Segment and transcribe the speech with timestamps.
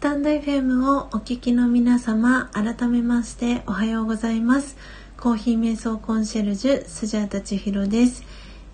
[0.00, 4.78] スタンド FM をお聞きの皆様、改めましておはようございます。
[5.18, 8.24] コーヒー瞑想コンシェルジュ、スジャータチヒロです、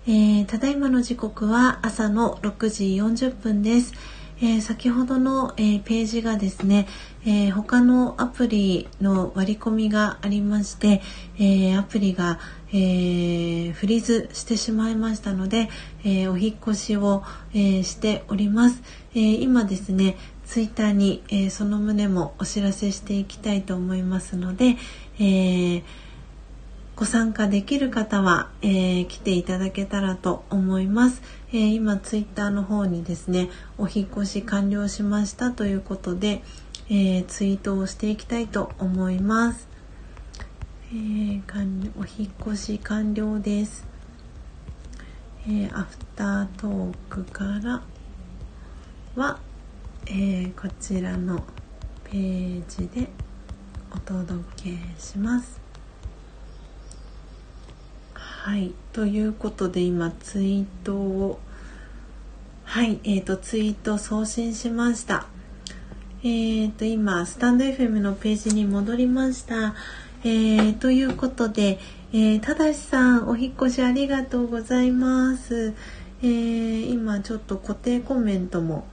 [0.07, 3.93] えー、ただいまの時刻は朝の6時40分です。
[4.39, 6.87] えー、先ほどの、えー、ページがですね、
[7.25, 11.01] えー、他のアプリの割り込みがありまして、
[11.39, 12.39] えアプリが、
[12.71, 15.69] えフリーズしてしまいましたので、
[16.05, 17.23] えお引越しを、
[17.53, 18.81] えしております、
[19.15, 20.15] え今ですね
[20.47, 24.77] ツイッターに、えその旨もお知らせしていきたいと思いますので、
[25.19, 25.83] え
[26.95, 31.21] ご参加できる方は、え来ていただけたらと思います。
[31.53, 36.41] え、今ツイッターの方にですねお引越し完了しましたということで、
[36.89, 39.67] えー、ツイートをしていきたいと思います、
[40.91, 43.85] えー、お引越し完了です、
[45.47, 47.81] えアフタートークから
[49.15, 49.39] は、
[50.09, 51.43] えこちらの
[52.05, 53.09] ページで
[53.91, 54.69] お届け
[55.01, 55.59] します。
[58.13, 61.39] はいということで今ツイートを
[62.63, 65.25] はいえーと、ツイート送信しました。
[66.23, 69.75] えーと今スタンド FM のページに戻りました。
[70.23, 71.79] えー、ということで、
[72.13, 75.73] えー、ただしさんお引越しありがとうございます、
[76.21, 78.87] えー、今ちょっと固定コメントも、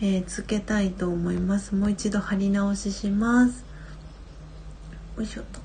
[0.00, 1.74] えー、つけたいと思います。
[1.74, 3.64] もう一度貼り直しします。
[5.16, 5.60] よいしょと。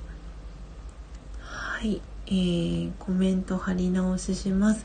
[1.40, 2.00] はい。
[2.28, 4.84] えー、コメント貼り直しします、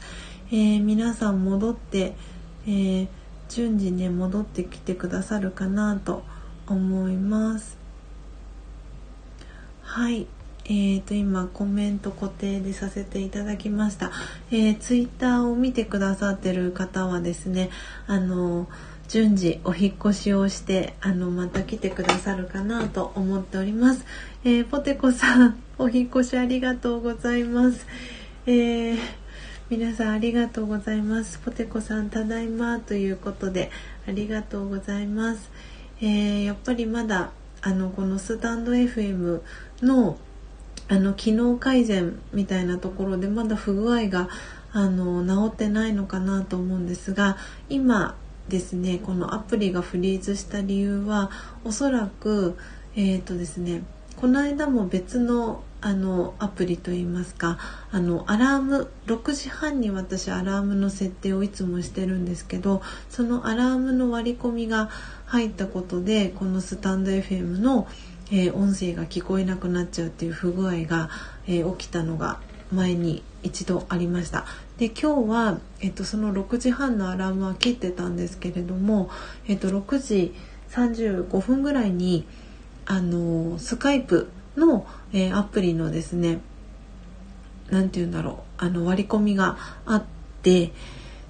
[0.51, 2.13] えー、皆さん戻って、
[2.67, 3.07] えー、
[3.49, 6.23] 順次ね戻ってきてくださるかなと
[6.67, 7.77] 思います。
[9.81, 10.27] はい。
[10.65, 14.11] えーと今コメント固定でさせていただきました、
[14.51, 17.71] えー、ツイッターを見てくださってる方はですね
[18.05, 18.67] あの
[19.11, 24.05] 順次お引越しをしてあのまた来てくださるかなと思っております、
[24.45, 27.85] えー、ポテコさんお引越しありがとうございます。
[28.45, 28.97] えー、
[29.69, 31.39] 皆さんありがとうございます。
[31.39, 33.69] ポテコさんただいまということで
[34.07, 35.51] ありがとうございます。
[35.99, 39.41] えー、やっぱりまだあのこのスタンド FM
[39.81, 40.17] の
[40.87, 44.29] あの機能改善みたいなところでまだ不具合が
[44.71, 48.15] あの治ってないのかなと思うんですが今
[48.51, 51.31] ですねこのアプリがフリーズした理由は
[51.63, 52.57] おそらく
[52.95, 53.81] えっ、ー、とですね
[54.17, 57.57] この間も別のあのアプリといいますか
[57.91, 64.91] あのアラーム6時半に私アラームの設定をいつもしてるんですけどそのアラームの割り込みが
[65.25, 67.87] 入ったことでこのスタンド FM の、
[68.31, 71.09] えー、音声が聞こえなくなっちゃうっていう不具合が、
[71.47, 72.39] えー、起きたのが
[72.71, 74.45] 前に一度ありました。
[74.81, 79.11] で今日は、えっと、その6時半のアラームは切ってたんですけれども、
[79.47, 80.33] えっと、6時
[80.71, 82.25] 35分ぐらいに
[82.87, 86.39] あのスカイプの、えー、アプリのですね
[87.69, 89.55] 何て言うんだろうあの割り込みが
[89.85, 90.03] あっ
[90.41, 90.71] て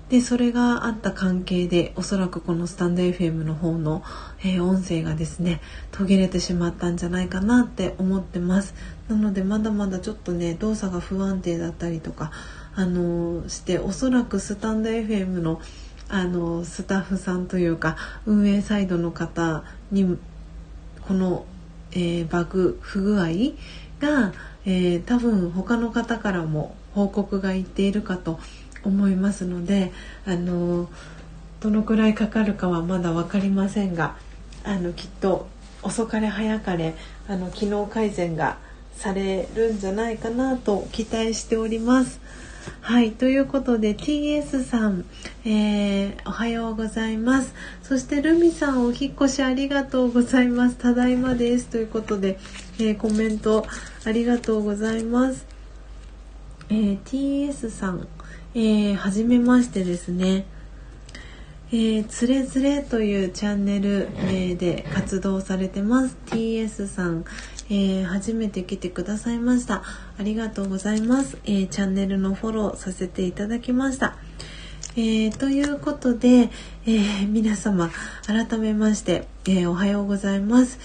[0.07, 4.01] でそれがあった関係でおそらくこのスタンド FM の方の、
[4.45, 5.59] えー、音声がですね
[5.91, 8.73] 途切れてしまったんじゃないかなって思ってます。
[9.09, 12.31] なのでまだまだちょっとね動作が不安定だったりとか
[12.81, 15.61] あの、しておそらくスタンド FM の
[16.09, 20.17] あのスタッフさんというか運営サイドの方に
[21.07, 21.45] この
[21.93, 23.27] えー、バグ不具合
[23.99, 24.33] が、
[24.65, 28.39] えー、多分他の方からも報告がいっているかと
[28.83, 29.91] 思いますので、
[30.25, 30.89] あの
[31.59, 34.15] どのくらいかかるかはまだ分かりませんが
[34.63, 35.47] あのきっと
[35.83, 36.95] 遅かれ早かれ
[37.27, 38.57] あの機能改善が
[38.95, 42.19] されるんじゃないかなと期待しております。
[42.81, 45.05] はい、ということで TS さん、
[45.45, 47.53] えー、おはようございます。
[47.81, 50.75] そしてルミさんお引越しありがとうございます。
[50.75, 52.37] ただいまですということで、
[52.77, 53.65] えー、コメント
[54.05, 55.45] ありがとうございます。
[56.69, 58.07] えー、TS さん、
[58.53, 60.45] えー、はじめましてですね。
[61.73, 67.23] えー、つれづれというチャンネル名で活動されてます TS さん、
[67.73, 69.81] えー、初めて来てくださいました。
[70.19, 74.17] ありがとうございます、えー、チャンネルのフォローさせていただきました。
[74.97, 76.49] えー、ということで、
[76.85, 77.89] え皆様
[78.27, 80.79] 改めまして、えおはようございます、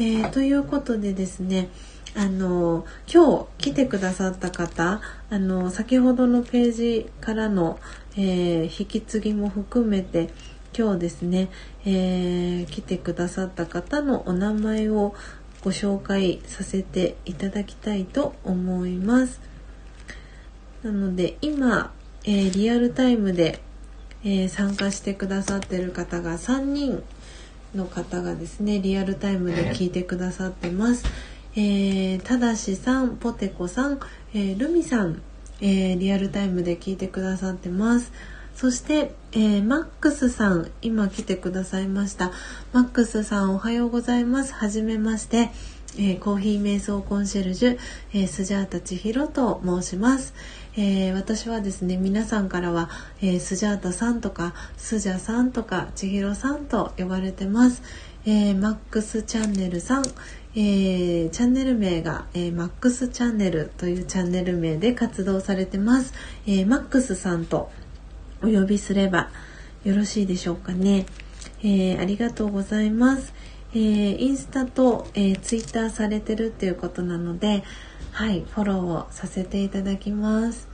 [0.00, 1.68] えということでですね
[2.16, 5.00] あの今日来てくださった方
[5.30, 7.78] あの先ほどのページからの、
[8.16, 10.30] え、引き継ぎも含めて
[10.76, 11.50] 今日ですね、
[11.84, 15.14] えー、来てくださった方のお名前を
[15.62, 19.40] ご紹介させていただきたいと思います。
[20.82, 21.92] なので今、
[22.24, 23.60] えー、リアルタイムで、
[24.24, 27.02] えー、参加してくださってる方が3人
[27.74, 31.04] の方がですねリアルタイムで聞いてくださってます。
[31.54, 34.00] えー、ただしさん、ポテコさん、
[34.32, 35.20] えー、ルミさん、
[35.60, 38.10] え、リアルタイムで聞いてくださってます。
[38.54, 42.30] そして、えー、マックスさん、今来てくださいました。
[42.72, 44.52] マックスさん、おはようございます。
[44.54, 45.50] はじめまして。
[45.98, 47.78] えー、コーヒー瞑想コンシェルジュ、
[48.14, 50.34] えー、スジャータ千尋と申します、
[50.74, 52.88] えー、私はですね皆さんからは、
[53.20, 57.82] えスジャータさんとかスジャさんとか千尋さんと呼ばれてます、
[58.24, 60.04] えマックスチャンネルさん、
[60.54, 66.14] えチャンネル名が、えマックスチャンネルというチャンネル名で活動されてます、
[66.46, 67.70] えマックスさんと
[68.42, 69.30] お呼びすれば
[69.84, 71.06] よろしいでしょうかね、
[71.62, 73.34] えありがとうございます、
[73.74, 77.64] えー、インスタと、えー、ツイッターされてるっていうことなので、
[78.12, 80.68] はい、フォローをさせていただきます。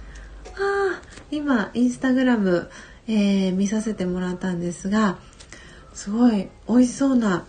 [0.57, 1.01] あ
[1.31, 2.69] 今、インスタグラム、
[3.07, 5.19] えー、見させてもらったんですが、
[5.95, 7.45] すごい美味しそうな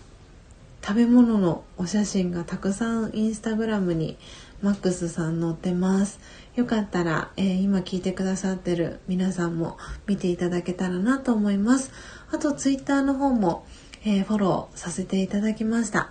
[0.82, 4.16] 食べ物のお写真がたくさんインスタグラムに
[4.62, 6.20] マックスさん載ってます。
[6.56, 11.92] よかったら、えー、今聞いてくださってる皆さんも見ていただけたらなと思います。
[12.32, 13.66] あとツイッターの方も、
[14.04, 16.10] えー、フォローさせていただきました。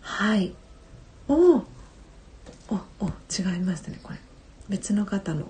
[0.00, 0.54] はい。
[1.28, 1.64] おお
[3.00, 4.18] お違いましたねこれ。
[4.68, 5.42] 別の方の。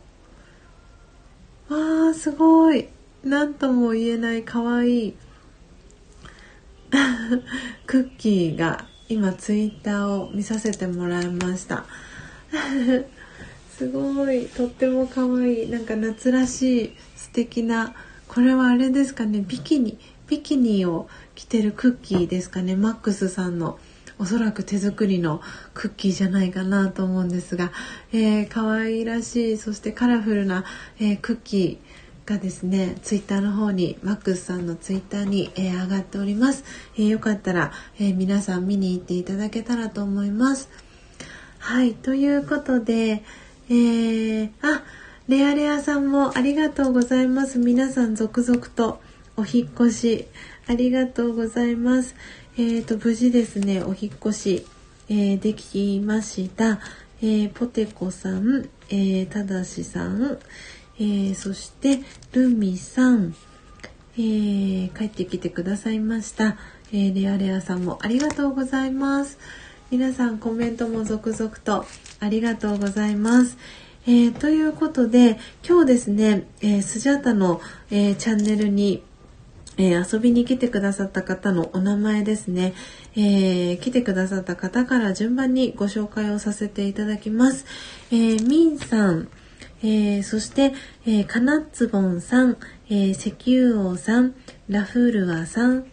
[1.69, 2.89] わーすごい。
[3.25, 5.17] 何とも言えないかわいい。
[7.87, 11.85] クッキーが今ツイッターを見させてもらいました。
[13.77, 17.95] すごいとってもかわいいなんか夏らしい素敵な
[18.29, 19.99] これはあれですかねビキニ
[20.29, 23.79] ビキニを着てるクッキーですかねマックスさんの
[24.19, 25.41] おそらく手作りの
[25.75, 27.73] クッキーじゃないかなと思うんですが、
[28.13, 30.65] えー、可愛らしいそしてカラフルな、
[31.01, 36.65] えー、クッキーがですねツイッターの方にマックスさんのツイッターに、えー、上がっております、
[36.97, 40.69] えー、よかったら、え、皆さん見に行っていただけたらと思います。
[41.59, 43.23] はいということで
[43.73, 44.83] えー、あ
[45.29, 49.01] レアレアさんもありがとうございます皆さん続々と
[49.37, 50.27] お引越し
[50.67, 52.15] ありがとうございます。
[52.59, 54.67] えっ、ー、と、無事ですね、お引越し、
[55.09, 56.81] えー、できました。
[57.23, 60.39] えー、ポテコさん、えただしさん、
[61.01, 62.01] えそして、
[62.33, 63.35] ルミさん、
[64.19, 66.59] え帰ってきてくださいました。
[66.93, 69.39] えレアレアさんもありがとうございます。
[69.93, 71.85] 皆さんコメントも続々と
[72.19, 73.59] ありがとうございます。
[74.07, 77.61] えー、ということで今日ですね、えー、スジャータの、
[77.91, 79.03] えー、チャンネルに
[79.79, 82.75] えー、遊びに来てくださった方のお名前ですね、
[83.17, 87.65] えー、来てくださった方から順番にご紹介をさせていただきます。
[88.11, 89.29] えー、ミンさん、
[89.83, 90.73] えー、そして、
[91.07, 94.35] えー、カナッツボンさん、えー、石油王さん、
[94.69, 95.87] ラフールワさん、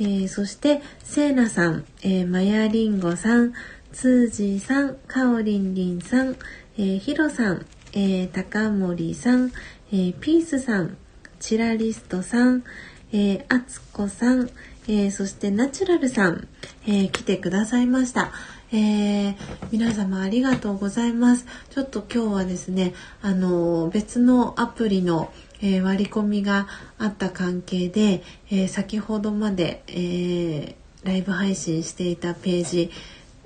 [0.00, 3.52] えー、そして、セーナさん、えー、マヤリンゴさん、
[3.92, 6.36] ツージーさん、カオリンリンさん、
[6.76, 9.52] えー、ヒロさん、えー、高森さん、
[9.92, 10.96] えー、ピースさん、
[11.38, 12.64] チラリストさん、
[13.12, 14.50] えー、あつこさん、
[14.88, 16.48] えー、そしてナチュラルさん、
[16.86, 18.32] えー、来てくださいました。
[18.72, 19.36] えー、
[19.70, 21.46] 皆様ありがとうございます。
[21.70, 25.32] ちょっと今日はですね、あの別のアプリの、
[25.64, 26.68] えー、割り込みが
[26.98, 32.90] あった関係で、えー、先ほどまで、えライブ配信していたページ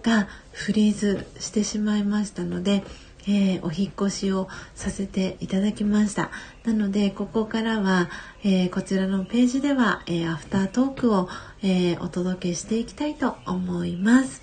[0.02, 2.84] がフリーズしてしまいましたので、
[3.26, 6.30] えー、お引越しをさせていただきました。
[6.64, 8.08] なのでここからは、
[8.42, 11.28] えー、こちらのページでは、えー、アフタートークを、
[11.62, 14.42] えお届けしていきたいと思います。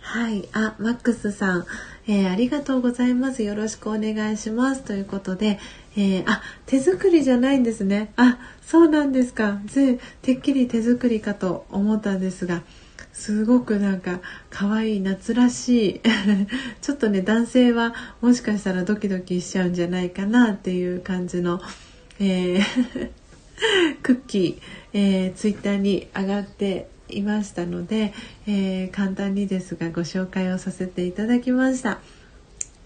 [0.00, 0.48] はい。
[0.52, 1.66] あマックスさん、
[2.08, 3.42] えありがとうございます。
[3.42, 4.82] よろしくお願いします。
[4.82, 5.58] ということで、
[5.96, 8.12] えあ手作りじゃないんですね。
[8.16, 9.60] あそうなんですか。
[10.22, 12.62] てっきり手作りかと思ったんですが
[13.12, 14.20] すごくなんか
[14.50, 16.00] 可愛い夏らしい。
[16.82, 21.60] ちょっとね男性はもしかしたらドキドキしちゃうんじゃないかなっていう感じの、
[22.20, 23.10] えー
[24.02, 28.12] クッキー、えー、ツイッターに上がっていましたので、
[28.46, 31.98] えー、簡単にですがご紹介をさせていただきました。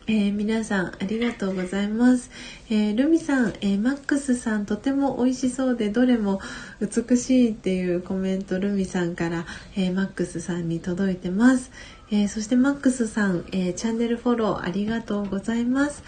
[0.07, 2.33] えー、皆さんありがとうございます。
[2.69, 6.41] えー、ルミさん、えー、マックスさんとても美味しそうでどれも
[6.81, 9.47] 美しいっていうコメントルミさんから、
[9.77, 11.71] えマックスさんに届いてます。
[12.11, 16.03] えそしてマックスさん、えチャンネルフォローありがとうございます。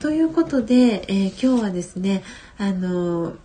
[0.00, 2.24] ということで、え今日はですね、
[2.58, 3.36] あの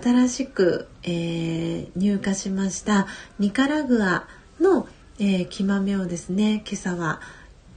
[0.00, 3.06] 新しく、え入荷しました
[3.38, 4.26] ニカラグア
[4.60, 7.20] の、え木豆をですね今朝は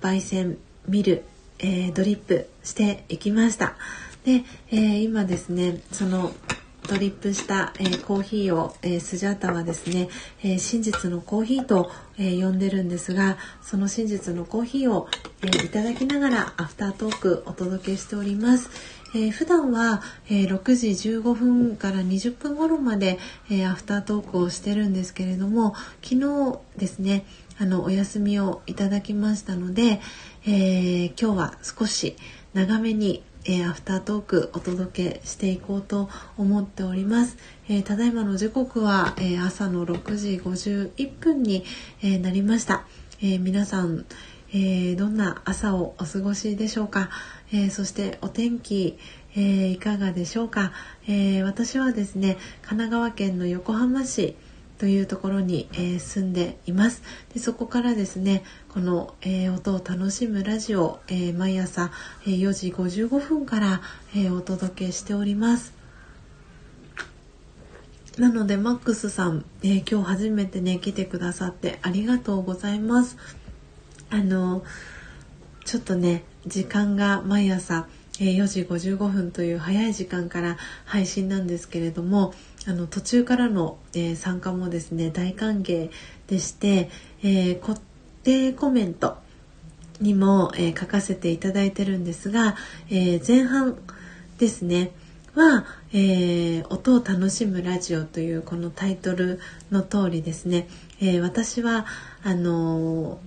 [0.02, 0.58] 焙煎
[0.88, 1.24] ミル
[1.60, 3.76] えー、ドリップしていきました
[4.26, 6.34] で、え、今ですねその
[6.88, 10.10] ドリップした、え、コーヒーを、え、スジャータはですね、
[10.44, 15.08] え、真実のコーヒーと、え、呼んでるんですがその真実のコーヒーを、
[15.42, 18.70] え、いただきながらアフタートークお届けしております。
[19.16, 23.18] えー、普段は、えー、6時15分から20分頃まで、
[23.50, 27.26] えー、アフタートークをしてるんですけれども昨日ですね
[27.58, 30.02] あのお休みをいただきましたので、
[30.46, 32.18] え今日は少し
[32.54, 37.38] 長めにえー、アフタートークお届けしていこうと思っております。
[37.70, 41.64] えー、ただいまの時刻は、えー、朝の6時51分に、
[42.02, 42.86] えなりました。
[43.22, 44.06] え皆さん、
[44.52, 47.12] えどんな朝をお過ごしでしょうか。
[47.54, 48.98] えそしてお天気、
[49.36, 50.72] えいかがでしょうか、
[51.08, 54.36] え私はですね、神奈川県の横浜市
[54.78, 57.02] というところに、えー、住んでいます。
[57.34, 61.92] でそこからですねこの、えー、音を楽しむラジオ、えー、毎朝、
[62.26, 63.82] え4時55分から、
[64.16, 65.74] えお届けしております。
[68.18, 73.18] なのでマックスさん、え今日初めてね来てくださってありがとうございます。
[74.10, 74.64] あの
[75.64, 77.88] ちょっとね時間が毎朝
[78.20, 82.34] え4時55分という早い時間から配信なんですけれども
[82.68, 85.92] あの途中からの、え、参加もですね大歓迎
[86.28, 86.90] でして、
[87.22, 87.80] えー、固
[88.24, 89.18] 定コメント
[90.02, 92.56] にも、え、書かせていただいてるんですが、
[92.90, 93.78] え前半
[94.40, 94.92] ですね
[95.36, 99.40] は、え音を楽しむラジオ」というこのタイトル
[99.72, 100.68] の通りですね、
[101.00, 101.86] え私は
[102.24, 103.20] あの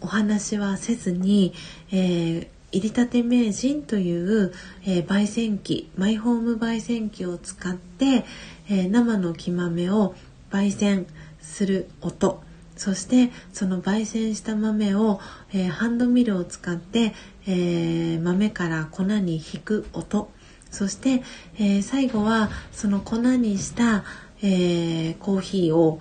[0.00, 1.54] お話はせずに、
[1.92, 4.52] え入りたて名人という、
[4.84, 8.26] えー、焙煎機マイホーム焙煎機を使って、
[8.68, 10.14] えー、生の木豆を
[10.50, 11.06] 焙煎
[11.40, 12.42] する音。
[12.76, 15.18] そしてその焙煎した豆を、
[15.52, 17.14] えー、ハンドミルを使って、
[17.46, 20.30] え豆から粉に引く音。
[20.70, 21.22] そして、
[21.58, 24.04] え最後はその粉にした、
[24.42, 26.00] えコーヒーを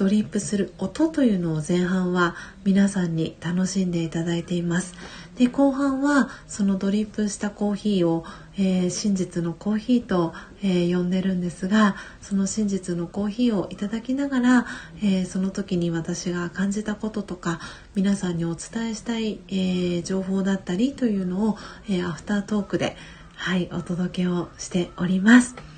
[0.00, 4.94] ドリップする音というのを前半は皆さんに楽しんでいただいています。
[5.36, 8.24] で後半はそのドリップしたコーヒーを、
[8.56, 14.66] えー、真実のコーヒーと、えー、呼んでるんですがその真実のコーヒーをいただきながら、
[15.02, 17.60] えー、その時に私が感じたこととか
[17.94, 21.58] 皆さんにお伝えしたい、え情報だったりというのを、
[21.90, 22.96] えアフタートークで、
[23.34, 25.69] はい、お届けをしております。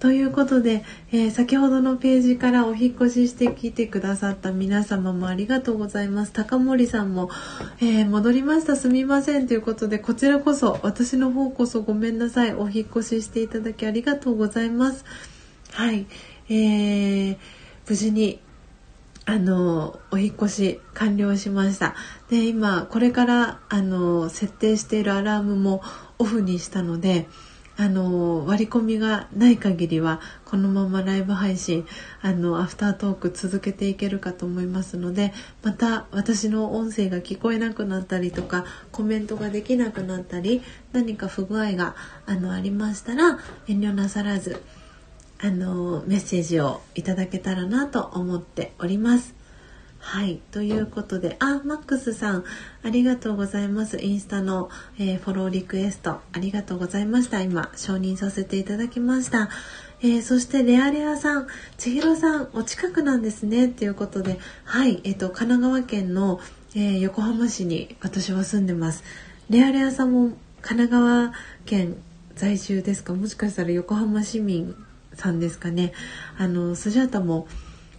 [0.00, 6.32] ということで、えー、先ほどのページからお引越ししてきてくださった皆様もありがとうございます。
[6.32, 7.28] 高森さんも、
[7.80, 12.54] えー、戻りましたすみませんということで、こちらこそ、私の方こそごめんなさい。
[12.54, 15.04] お引越ししていただきありがとうございます。
[15.72, 16.06] はい。
[16.48, 17.36] えー、
[17.86, 18.40] 無事に
[19.26, 21.94] あのお引越し完了しました
[22.30, 25.82] で今これからあの設定しているアラームも
[26.18, 27.28] オフにしたので
[27.80, 31.86] あの割り込みがない限りはこのままライブ配信
[32.20, 35.32] あのアフタートーク続けていけるかと思いますので
[35.62, 40.60] また私の音声が聞こえなくなったりとかコメントができなくなったり
[40.92, 41.94] 何か不具合が
[42.26, 44.62] あのありましたら遠慮なさらず
[45.38, 49.39] あのメッセージをいただけたらなと思っております。
[50.10, 50.40] はい。
[50.50, 52.44] ということで、あ、マックスさん、
[52.82, 53.96] ありがとうございます。
[54.02, 57.40] インスタの、えー、フォローリクエスト、ありがとうございました。
[57.42, 59.50] 今、承認させていただきました。
[60.02, 61.46] えー、そしてレアレアさん、
[61.78, 63.68] 千尋さん、お近くなんですね。
[63.68, 66.40] ということで、はい、えっ、ー、と、神奈川県の、
[66.74, 69.04] え、横浜市に私は住んでます。
[69.48, 71.32] レアレアさんも神奈川
[71.66, 71.94] 県
[72.34, 73.14] 在住ですか？
[73.14, 74.74] もしかしたら横浜市民
[75.14, 75.92] さんですかね？
[76.36, 77.46] あの、スジャータも、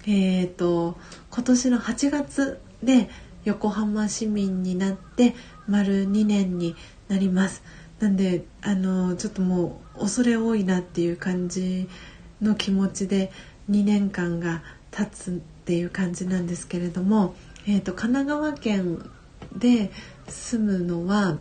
[0.08, 0.98] えっ、ー、と
[1.30, 3.10] 今年の8月で
[3.44, 5.36] 横浜市民になって
[5.68, 6.76] 丸2年に
[7.08, 7.64] なります。
[8.00, 11.88] なんであのちょっともう恐れ多いなっていう感じ
[12.42, 13.32] の気持ちで
[13.70, 17.36] 2年間が経つっていう感じなんですけれども、
[17.68, 19.10] えーと、神奈川県
[19.56, 19.92] で
[20.28, 21.38] 住むのは、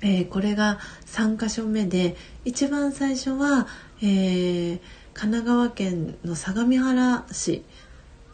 [0.00, 3.66] えー、これが3か所目で一番最初は、
[4.00, 4.80] えー、
[5.12, 7.64] 神奈川県の相模原市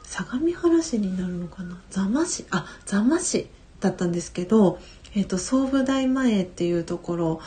[0.08, 1.78] 相模原市になるのかな？
[1.90, 2.46] 座間市？
[2.50, 3.48] あ座間市
[3.80, 4.78] だったんですけど、
[5.14, 7.40] えーと、総武大前っていうところ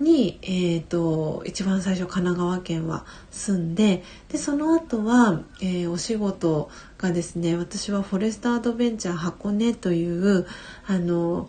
[0.00, 10.46] に、えーと、一番最初神奈川県は住んででその後は、えー、お仕事がですね私はフォレストアドベンチャー箱根という
[10.86, 11.48] あの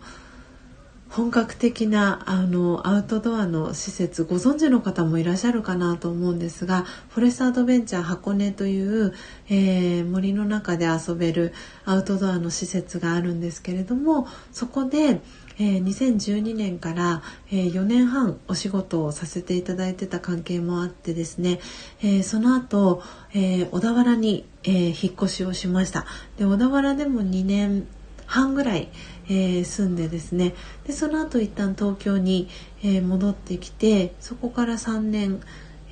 [1.16, 9.14] 本格的なあのアウトドアの施設ご存知の方もいらっしゃるかなと思うんですがフォレストアドベンチャー箱根という、
[9.48, 11.54] えー、森の中で遊べる
[11.86, 15.22] アウトドアの施設があるんですけれどもそこで、
[15.58, 21.60] えー、2012年から、えー、4年半お仕事をさせていただいてた関係もあってですね、
[22.02, 26.04] えー、その後、えー、小田原に、え、引っ越しをしました。
[26.36, 27.86] で小田原でも2年
[28.26, 28.88] 半ぐらい、
[29.28, 30.54] えー、住んでですね
[30.86, 32.48] でその後一旦東京に、
[32.82, 35.40] えー、戻ってきてそこから3年、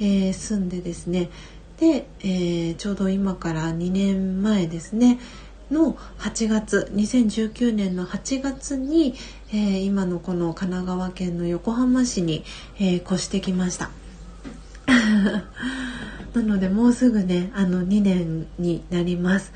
[0.00, 1.30] えー、住んでですね
[1.78, 5.18] で、え、ちょうど今から2年前ですね
[5.70, 9.14] の8月2019年の8月に、
[9.52, 12.44] え、今のこの神奈川県の横浜市に、
[12.78, 13.90] え、越してきました。
[16.34, 19.52] なのでもうすぐねあの2年になります。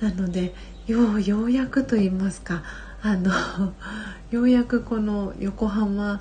[0.00, 0.54] なので
[0.86, 2.62] ようようやくと言いますか
[3.02, 3.32] あの
[4.30, 6.20] ようやくこの横浜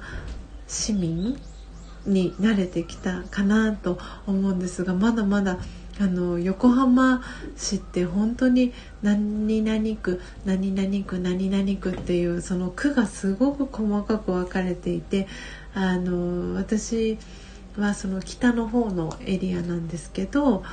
[0.67, 1.39] 市民
[2.05, 5.59] に慣れてきたかなと思うんですがまだまだ
[5.99, 7.21] あの横浜
[7.55, 15.27] 市って本当に何々区何々区何々区っていうその区がすごく細かく分かれていて
[15.73, 17.17] あの私
[17.77, 20.63] はその北の方のエリアなんですけど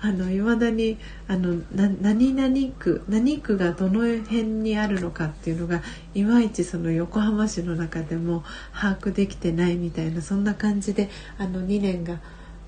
[0.00, 0.98] あの未だに
[1.28, 5.82] あのな何々区何区がどの辺にあるのかっていうのが
[6.14, 12.20] いまいちその横浜市の中でも把握できてないみたいなそんな感じであの2年が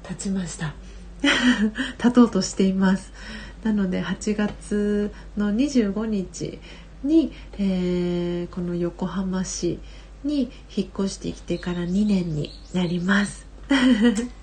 [0.02, 0.74] 経ちました。
[1.98, 3.12] 経とうとしています。
[3.62, 6.58] なので8月の25日
[7.04, 9.78] に、えー、この横浜市
[10.24, 13.46] に引っ越してきてから2年になります。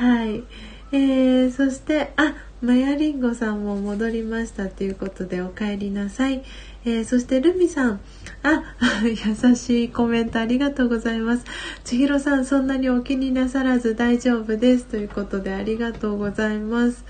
[0.00, 0.44] はい。
[0.92, 6.42] えー、そして、あ、マヤリンゴさんも戻りましたということでお帰りなさい。
[6.86, 8.00] えー、そしてルミさん、
[8.42, 8.62] あ、
[9.04, 11.44] 優しいコメントありがとうございます。
[11.84, 17.04] 千尋さん、そんなにお気になさらず大丈夫ですということでありがとうございます。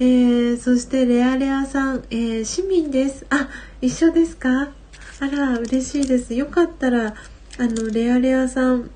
[0.00, 3.26] えー、そしてレアレアさん、えー、市民です。
[3.30, 3.48] あ、
[3.80, 4.70] 一緒ですか？
[5.20, 6.34] あら、嬉しいです。
[6.34, 7.14] よかったら、あ
[7.60, 8.90] の、レアレアさん、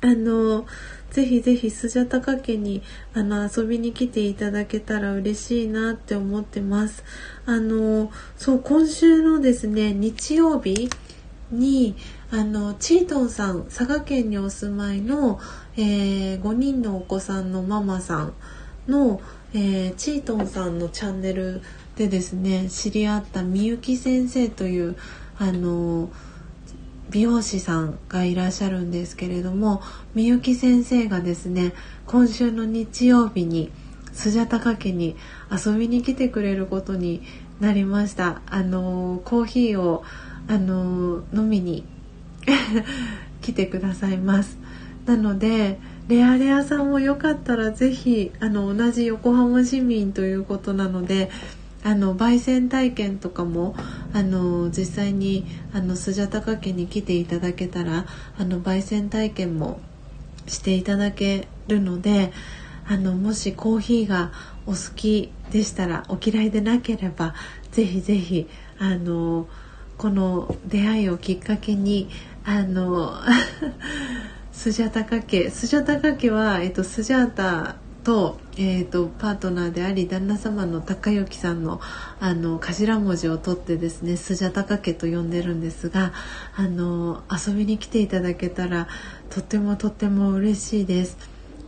[0.00, 0.66] あの、
[1.12, 7.04] ぜひぜひスジャタカ家にあの遊びに来ていただけたら嬉しいなって思ってます。
[7.44, 10.88] あのそう今週のですね日曜日
[11.50, 11.96] に
[12.30, 15.38] あのチートンさん佐賀県にお住まいの、
[15.76, 18.32] えー、5人のお子さんのママさん
[18.88, 19.20] の、
[19.52, 21.60] えー、チートンさんのチャンネル
[21.96, 24.96] でですね知り合ったみゆき先生という
[25.38, 26.08] あの
[27.12, 29.82] 美容師さんがいらっしゃるんですけれども
[30.14, 31.74] みゆき先生がですね
[32.06, 33.70] 今週の日曜日に
[34.12, 35.16] スジャタカ家に
[35.50, 37.22] 遊びに来てくれることに
[37.60, 38.42] なりました。
[38.46, 40.02] あのコーヒーを
[40.48, 41.84] あの飲みに
[43.40, 44.58] 来てくださいます。
[45.06, 51.30] なのでレアレアさんもよかったら是非あの同じ横浜市民ということなので
[51.84, 53.74] あの焙煎体験とかも
[54.12, 58.06] あの実際にあのスジャタカ家に来ていただけたら
[58.38, 59.80] あの焙煎体験も
[60.46, 62.32] していただけるので
[62.86, 64.32] あのもしコーヒーが
[64.66, 67.34] お好きでしたらお嫌いでなければ
[67.70, 69.48] ぜひぜひあの
[69.98, 72.08] この出会いをきっかけに
[72.44, 73.14] あの
[74.52, 81.80] スジャタカ家スジャタカ家は、えっと、スジャータと,、えーと、パートナーであり旦那様の高之さんの
[82.20, 86.12] あの頭文字を取ってですねスジャタカ家と呼んでるんですが
[86.56, 88.88] あの遊びに来ていただけたら
[89.30, 91.16] とってもとっても嬉しいです。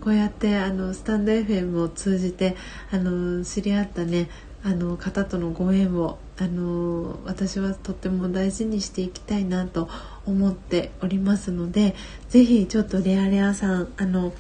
[0.03, 2.57] こうやってあのスタンド FM を通じて
[2.91, 4.29] あの知り合ったね
[4.63, 9.89] あの方とのご縁をあの私はとっても大事にしていきたいなと
[10.27, 11.95] 思っておりますので
[12.29, 14.33] 是非ちょっとレアレアさんあの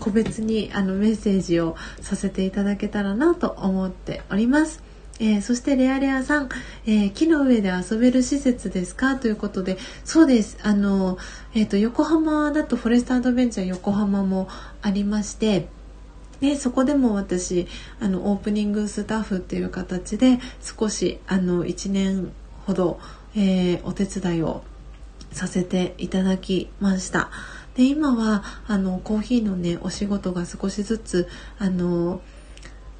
[0.00, 4.82] 個別にあのメッセージをさせていただけたらなと思っております。
[5.20, 6.48] えー、そしてレアレアさん、
[6.86, 9.16] えー、木の上で遊べる施設ですか？
[9.16, 10.58] ということで、そうです。
[10.62, 11.18] あの、
[11.54, 14.48] えっ、ー、と、横浜だとフォレストアドベンチャー横浜も
[14.80, 15.68] ありまして、
[16.40, 17.66] でそこでも私
[18.00, 22.32] あのオープニングスタッフっていう形で少しあの1年
[22.66, 22.98] ほど、
[23.36, 24.62] え、お手伝いを
[25.32, 27.30] させていただきました。
[27.76, 31.28] で今はあのコーヒーのねお仕事が少しずつ
[31.58, 32.20] あの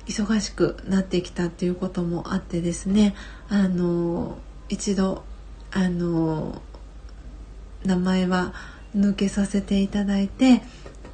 [0.06, 3.14] 忙しくなってきたっていうこともあってですね
[3.48, 5.24] あの一度
[5.70, 6.62] あの
[7.84, 8.54] 名前は
[8.96, 10.62] 抜けさせていただいて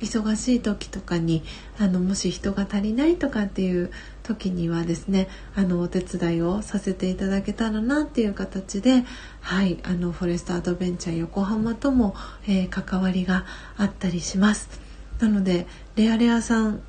[0.01, 1.42] 忙しい時とかに
[1.79, 3.90] あのもし人が足りないとかっていう
[4.27, 9.05] 時にはですねあのお手伝いをさせていただけたらなっていう形で
[9.41, 12.15] はいあのフォレストアドベンチャー横浜とも、
[12.49, 13.45] えー、関わりが
[13.77, 14.69] あったりします。
[15.21, 16.83] なのでレアレアさん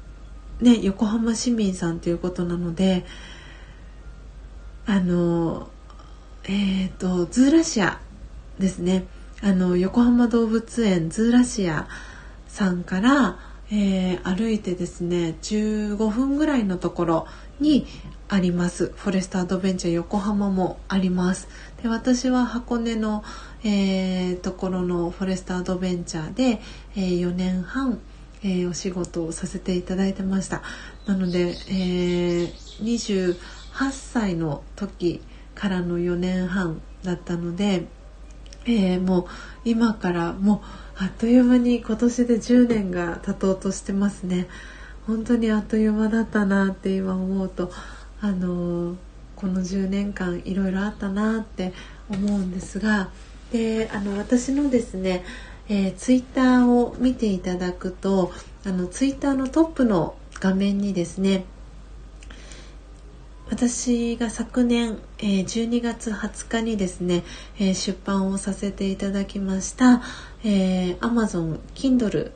[0.60, 3.06] ね横浜市民さんということなので
[4.86, 5.70] あの
[6.46, 8.00] えっ、ー、とズーラシア
[8.58, 9.06] ですね
[9.42, 11.88] あの横浜動物園ズーラシア
[12.48, 13.38] さんから、
[13.72, 17.28] えー、歩いてですね15分ぐらいのところ
[17.60, 17.86] に
[18.30, 18.92] あります。
[18.96, 21.48] フォレストアドベンチャー横浜もあります。
[21.82, 23.24] で私は箱根の、
[23.64, 26.62] えー、ところのフォレストアドベンチャーで、
[26.96, 28.00] えー、4年半、
[28.44, 30.62] えー、お仕事をさせていただいてました。
[31.06, 33.36] なので、え28
[33.92, 35.22] 歳の時
[35.56, 37.88] からの4年半だったので、
[38.66, 39.26] えもう
[39.64, 44.48] 今からもうあっという間に今年で10年が経とうとしてますね。
[45.06, 47.72] 本当にあっという間だったなって今思うと
[48.20, 48.98] あの
[49.36, 51.72] この10年間いろいろあったなって
[52.10, 53.10] 思うんですが
[53.54, 55.24] であの私のですね、
[55.70, 58.34] えー、ツイッターを見ていただくと
[58.66, 61.46] あのツイッターのトップの画面にですね
[63.58, 67.24] 私が昨年、え、12月20日にですね、
[67.60, 70.04] え、出版をさせていただきました、
[70.44, 72.34] えー、Amazon Kindle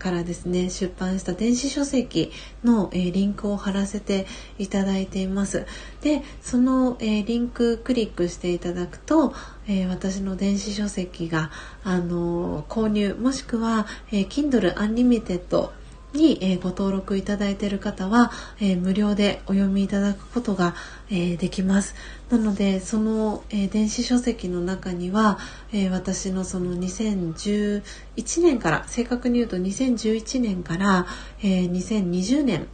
[0.00, 2.32] からですね出版した電子書籍
[2.64, 4.26] の、えー、リンクを貼らせて
[4.58, 5.66] いただいています。
[6.02, 9.34] でその、えー、リンククリックしていただくと、
[9.68, 11.52] えー、私の電子書籍が、
[11.84, 15.70] あの購入もしくは、え Kindle Unlimited
[16.12, 20.74] に、えご登録いただいている方は、え無料でお読みいただくことが、
[21.10, 21.94] えできます。
[22.30, 25.38] なのでその、え電子書籍の中には、
[25.72, 31.06] え私のその2011年から正確に言うと2011年から、
[31.42, 32.66] え2020年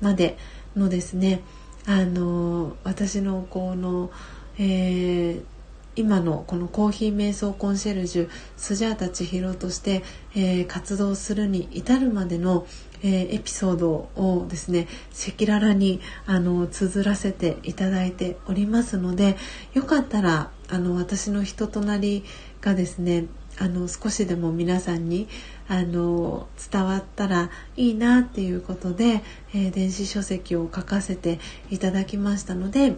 [0.00, 0.38] まで
[0.76, 1.42] のですね
[1.86, 4.10] あの私のこの、
[4.58, 5.57] えー
[5.98, 10.04] 今のこのコーヒー瞑想コンシェルジュスジャータ千尋として、
[10.36, 12.68] えー、活動するに至るまでの、
[13.02, 19.36] えー、エピソードをですね赤裸々にあの綴らせていただいておりますので
[19.74, 22.22] よかったらあの私の人となり
[22.60, 23.24] がですね
[23.58, 25.26] あの少しでも皆さんに
[25.66, 32.94] あの伝わったらいいなっていうことで、えー、電子書籍を書かせていただきましたので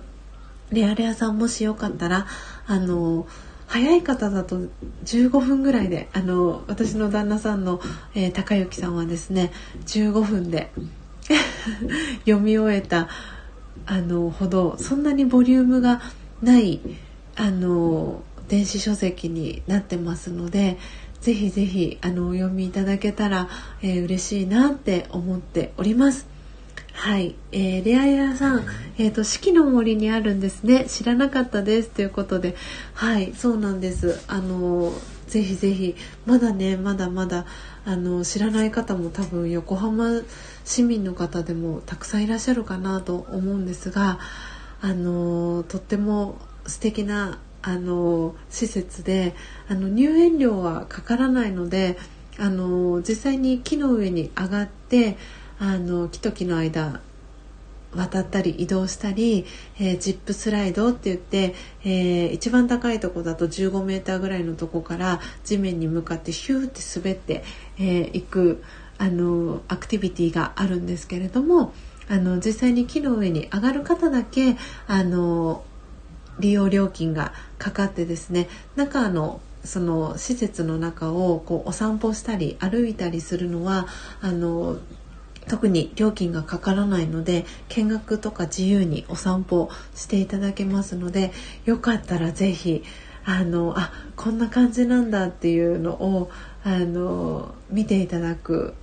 [0.72, 2.26] レアレアさんもしよかったら
[2.66, 3.26] あの
[3.66, 4.62] 早い方だと
[5.04, 7.80] 15分ぐらいであの私の旦那さんの、
[8.14, 9.52] えー、高之さんはですね
[9.86, 10.72] 15分で
[12.26, 13.08] 読み終えた
[13.86, 16.00] あのほどそんなにボリュームが
[16.42, 16.80] ない
[17.36, 20.76] あの電子書籍になってますので
[21.20, 23.48] ぜひぜひあのお読みいただけたら、
[23.82, 26.26] えー、嬉しいなって思っております。
[26.92, 28.66] はい、えー、レア屋さん、
[28.98, 30.84] えっ、ー、と四季の森にあるんですね。
[30.86, 31.88] 知らなかったです。
[31.90, 32.56] ということで、
[32.94, 34.22] はい、そうなんです。
[34.28, 34.92] あの
[35.26, 35.96] ぜひぜひ。
[36.26, 37.46] まだねまだまだ
[37.84, 40.22] あの知らない方も多分横浜
[40.64, 44.18] 市民の方でもたくさんいらっしゃるかなと思うんですが、
[44.82, 49.34] あのとっても素敵なあの施設で
[49.68, 51.98] あの入園料はかからないので
[52.38, 55.16] あの実際に木の上に上がって
[55.60, 57.00] あの木と木の間
[57.94, 59.44] 渡ったり移動したり、
[59.78, 67.44] えー、ジップスライドって言って、えー、一番高いとこだと15メーターぐらいのとこから地面に向かってヒューって滑って
[67.78, 68.62] い、えー、く
[68.98, 71.72] あのアクティビティがあるんですけれども
[72.08, 75.64] あの実際に木の上に上がる方だけあの
[76.38, 83.86] 利用料金がかかってですね中のその施設の中をこうお散歩したり歩いたりするのは
[84.20, 84.78] あの
[85.48, 91.32] 特に料金がかからないので見学とか自由にお散歩していただけますので
[91.64, 92.82] よかったら是非
[93.24, 96.30] あのあこんな感じなんだっていうのを
[96.64, 98.74] あの見ていただく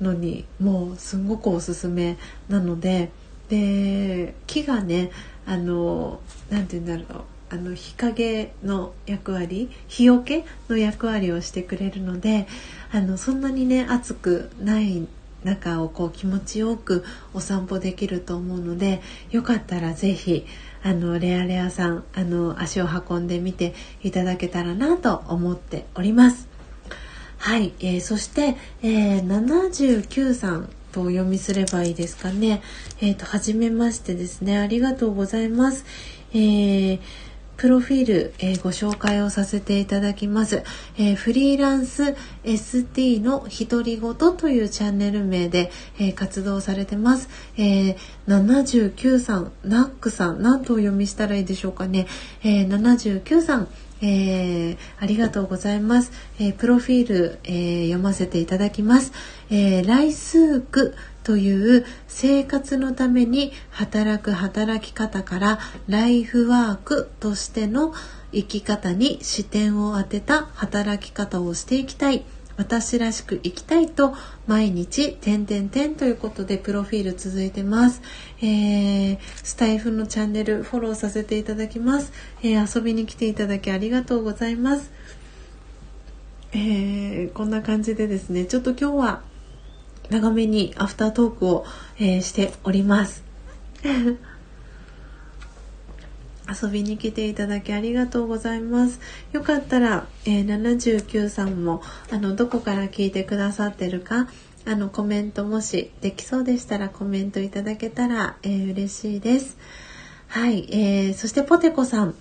[0.00, 3.10] のにもうすごくおすすめなので
[3.48, 5.10] で木がね
[5.46, 6.20] あの
[6.50, 12.46] 何て言うんだろうあの日陰の役割日よけの役割をしてくれるので
[12.92, 15.06] あのそんなにね暑くない
[15.44, 19.00] 中をこう気持ちよくお散歩できると思うので
[19.30, 20.46] よかったら是非
[20.82, 26.48] あのレアレアさんあの足を運んでみていただけたらなと思っております。
[27.38, 32.62] はい、えー、そして、えー、79さんとお読みすればいいですかね。
[33.00, 34.58] えっ、ー、と、はじめましてですね。
[34.58, 35.84] ありがとうございます。
[36.32, 37.00] えー
[37.62, 40.64] プロフィール、えー、ご紹介をさせていただきます、
[40.98, 47.96] えー、フリーランス ST の独り言というチャンネル名で、えー、活動されてます、え
[48.26, 52.08] 79さんナックさん何とお読みしたらいいでしょうかね、
[52.42, 53.68] え79さん
[54.04, 56.10] えー、ありがとうございます。
[56.40, 59.12] えー、プロフィール、えー、読ませていただきます。
[59.48, 65.58] えー、ライスークという生活のために働く働き方から
[65.88, 67.94] ライフワークとしての
[68.32, 72.24] 生き方に視点を当てた働き方をしていきたい。
[72.56, 74.14] 私らしく生きたいと
[74.46, 78.02] 毎日点々点ということでプロフィール続いてます、
[78.40, 84.90] えー、スタイフのチャンネルフォローさせていただきます、えー、遊びに来ていただきありがとうございます、
[86.52, 89.31] えー、こんな感じでですねちょっと今日は
[90.10, 91.64] 長めにアフタートークを、
[91.98, 93.22] えしております
[96.48, 99.00] 遊びに来ていただきありがとうございます。
[99.32, 104.28] よかったら、えー、79さんもあのどこから聞いてくださってるか
[104.66, 109.56] あのコメントもしできそうでしたらコメントいただけたら、えー、嬉しいです。
[110.28, 112.14] はい、えー、そしてポテコさん、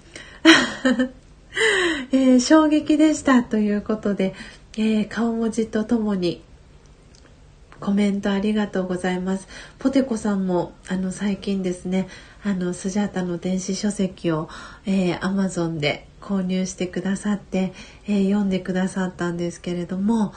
[2.12, 4.34] えー、衝撃でしたということで、
[4.78, 6.42] えー、顔文字とともに
[7.82, 9.48] コメントありがとうございます。
[9.80, 12.08] ポテコさんもあの最近ですね、
[12.44, 14.50] あのスジャータの電子書籍を、
[14.86, 17.74] えー、Amazon で購入してくださって、
[18.08, 20.34] えー、読んでくださったんですけれども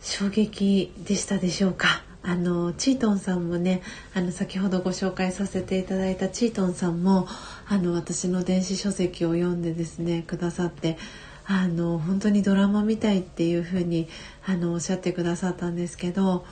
[0.00, 2.02] 衝撃でしたでしょうか。
[2.22, 7.28] あのチートンさんもねあの先ほどご紹介させていただいたチートンさんも
[7.68, 10.98] あの私の電子書籍を読んでですねくださって
[11.48, 14.08] あの本当にドラマみたいっていうふうに
[14.44, 16.44] あのおっしゃってくださったんですけど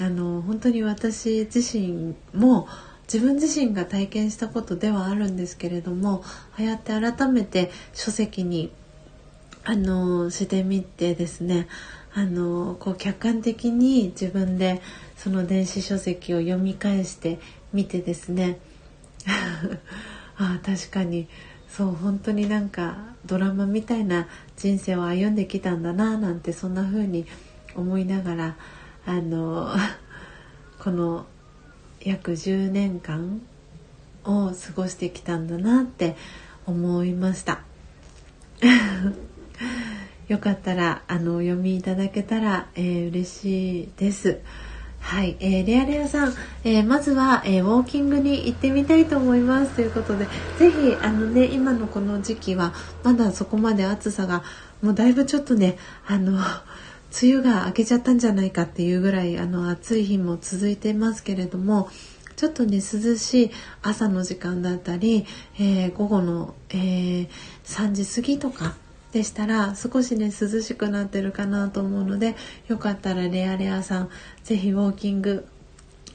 [0.00, 2.68] あの本当に私自身も
[3.04, 8.70] 自分自身が体験したことではあるんですけれどもああやって改めて書籍に
[9.64, 11.68] あのしてみてですね
[12.12, 14.82] あのこう客観的に自分で
[15.16, 17.38] その電子書籍を読み返して
[17.72, 18.58] みてですね
[20.36, 21.28] ああ確かに
[21.76, 27.26] そう本当になんかドラマみたいな人生を歩んできたんだななんてそんな風に
[27.74, 28.56] 思いながら
[29.04, 29.74] あの
[30.78, 31.26] この
[32.00, 33.42] 約10年間
[34.22, 36.14] を過ごしてきたんだなって
[36.64, 37.62] 思いました
[40.28, 44.38] よかったらあのお読みいただけたら、えー、嬉しいです。
[45.04, 50.26] はい、えー、レアレアさん、えー、まずは、えー、ウォーキングに行ってみたいと思いますということで、
[50.58, 54.42] ぜひあのね今のこの時期はまだそこまで暑さが
[54.82, 61.90] もうだいぶちょっとねあの梅雨が明けちゃったんじゃないかっていうぐらいあの暑い日も続いてますけれども。
[62.36, 65.24] ちょっとね涼しい朝の時間だったり、
[65.56, 67.28] えー、午後の、えー、
[67.64, 68.74] 3時過ぎとか
[69.14, 72.34] でしたら少しね涼しくなってるかなと思うので
[72.66, 74.10] よかったらレアレアさん
[74.42, 75.46] 是非ウォーキング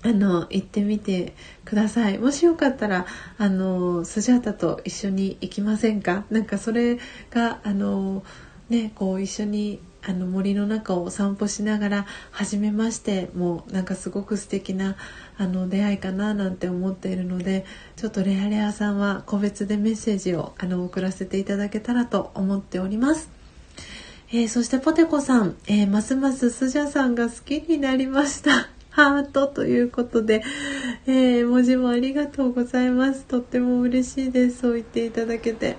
[0.01, 1.33] あの行ってみて
[1.63, 2.17] ください。
[2.17, 3.05] もしよかったら
[3.37, 6.25] あのスジャータと一緒に行きませんか？
[6.29, 8.23] なんかそれがあの
[8.69, 14.95] ねこう一緒にあの森の中を散歩しながら初めましてもうなんかすごく素敵な
[15.37, 17.65] あの出会いかななんて思っているので
[17.97, 23.29] ちょっとレアレアさんは個別でメッセージをあの送らせていただけたらと思っております。
[24.31, 28.69] えー、そしてポテコさん、えー、ますますスジャさんが好きになりました。
[28.91, 30.43] ハートということで、
[31.07, 33.25] えー、文字もありがとうございます。
[33.25, 34.59] とっても嬉しいです。
[34.59, 35.77] そう言っていただけて。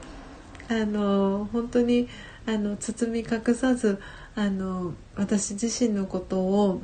[0.68, 2.08] あの本当に
[2.50, 4.00] あの包み隠さず
[4.34, 6.80] あの私自身のことを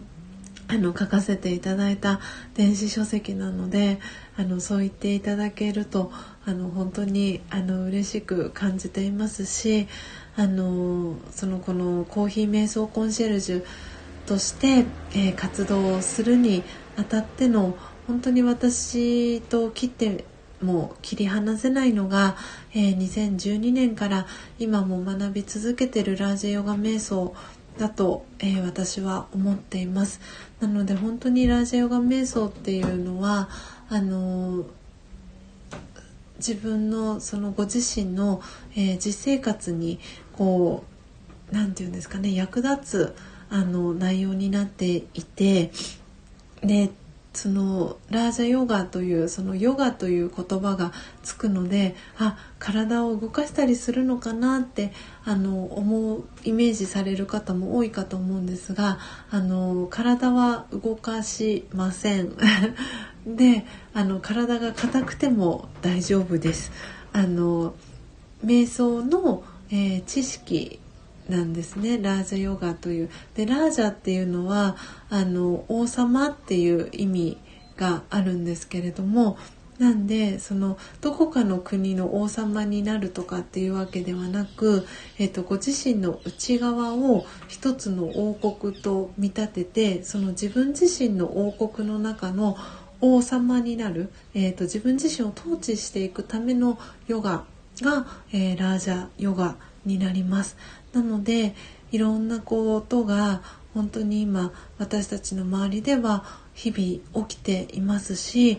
[0.68, 2.20] あの書かせていただいた
[2.54, 3.98] 電子書籍なので
[4.36, 6.12] あのそう言っていただけると
[6.44, 9.88] あの本当にあの嬉しく感じていますし
[10.36, 13.64] あのそのこのコーヒー瞑想コンシェルジュ
[14.26, 16.62] として、えー、活動をするに
[16.96, 17.76] あたっての
[18.06, 20.24] 本当に私と切って
[20.62, 22.36] もう切り離せないのが、
[22.74, 24.26] えー、2012年から
[24.58, 27.34] 今も学び続けてるラージェヨガ瞑想
[27.78, 30.20] だと、えー、私は思っています。
[30.60, 33.48] なので本当にラージェヨガ瞑想っていうのは
[33.88, 34.64] あのー、
[36.38, 38.40] 自分のそのご自身の、
[38.74, 40.00] えー、実生活に
[40.32, 40.84] こ
[41.50, 43.16] う何て言うんですかね役立つ
[43.50, 45.70] あの内容になっていて
[46.62, 46.90] で
[47.36, 54.90] そのラージャヨガというそのヨガという言葉がつくのであ体を動かしたりするのかなって
[55.22, 58.98] あの思うイメージされる方も多いかと思うんですが
[59.30, 62.32] あの体は動かしません
[63.28, 66.72] であの体が硬くても大丈夫です。
[67.12, 67.74] あの
[68.44, 70.80] 瞑想の、えー、知識
[71.28, 73.10] なんですねラージャヨガという。
[73.34, 74.76] でラージャっていうのは
[75.10, 77.38] あの王様っていう意味
[77.76, 79.36] があるんですけれども
[79.78, 84.86] なんでそのどこかの国の王様になるとかっていうわけではなく、
[85.18, 92.56] えーと、ご自身の内側を一つの王国と見立ててその自分自身の王国の中の
[93.02, 97.44] 王様になる、えーと、自分自身を統治していくためのヨガ
[97.82, 100.56] が、えー、ラージャヨガになります。
[100.96, 101.54] なので
[101.92, 103.42] いろんなことが
[103.74, 108.58] 本当に今私たちの周りでは日々起きていますし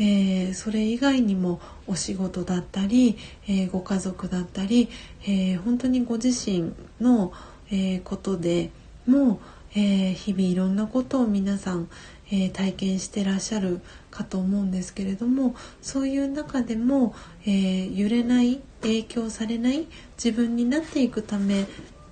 [0.00, 4.88] えー、それ以外にもお仕事だったり、えー、ご家族だったり、
[5.24, 7.32] えー、本当にご自身の、
[7.72, 8.70] えことで
[9.06, 9.40] も、
[9.74, 11.88] え日々いろんなことを皆さん、
[12.30, 17.14] え体験してらっしゃるかと思うんですけれどもそういう中でも、
[17.46, 19.86] え揺れない影響されない
[20.22, 21.66] 自分になっていくため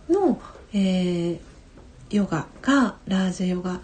[0.08, 0.40] の、
[0.72, 1.40] え
[2.10, 3.80] ヨガがラージヨガ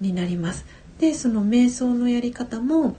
[0.00, 0.64] になります。
[0.98, 2.96] でその瞑想のやり方も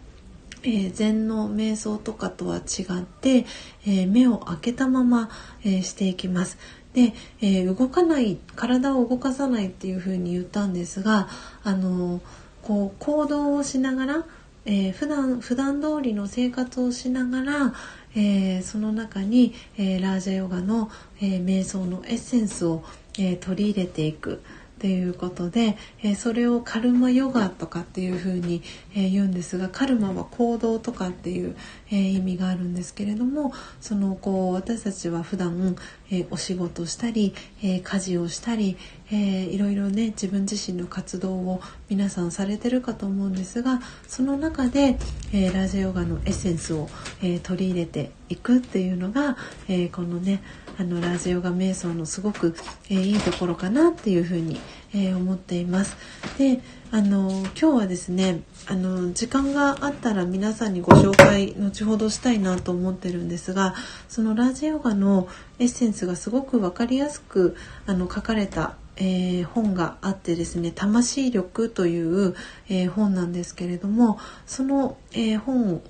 [0.65, 3.45] えー、禅の瞑想とかとは違って、
[3.85, 5.29] えー、目を開けたまま、
[5.63, 6.57] えー、していきます。
[6.93, 11.27] で、え動かない体を動かさないっていうふうに言ったんですが、
[11.63, 12.21] あの
[12.63, 14.25] こう行動をしながら、
[14.65, 17.73] えー、普段普段通りの生活をしながら、
[18.15, 20.89] えその中に、えラージャヨガの、
[21.21, 22.83] え瞑想のエッセンスを、
[23.19, 24.41] え取り入れていく。
[24.75, 28.61] っていうことで、えー、それをカルマヨガとかっていうふうに、
[28.93, 31.55] えー、言うんですがカルマは行動とかっていう、
[31.91, 35.75] えー、意味があるんですけれどもそのこう私たちは普段、
[36.11, 37.33] えお仕事したり、
[37.63, 38.77] え家事をしたり、
[39.11, 44.97] えいろいろね自分自身の活動を皆さんされてるかと思うんですがその中で、
[45.33, 46.89] えラジオヨガのエッセンスを、
[47.21, 49.37] え取り入れていくっていうのが、
[49.69, 50.41] えこのね
[50.77, 52.55] あのラジオが瞑想のすごく、
[52.89, 54.59] えー、いいところかなっていうふうに、
[54.93, 55.95] えー、思っています。
[56.37, 56.61] で
[56.91, 63.75] あの今日はですねあの時間があったら皆さんにご紹介後ほどしたいなと思ってるんですが
[64.07, 65.27] そのラジオガの
[65.59, 72.35] エッセンスがすごく分かりやすくあの書かれたえー、本があってですね「魂力」という、
[72.69, 75.81] えー、本なんですけれどもその、えー、本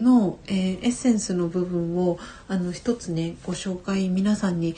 [0.00, 4.74] の、えー、エッセンスの部分をあの一つねご紹介皆さんに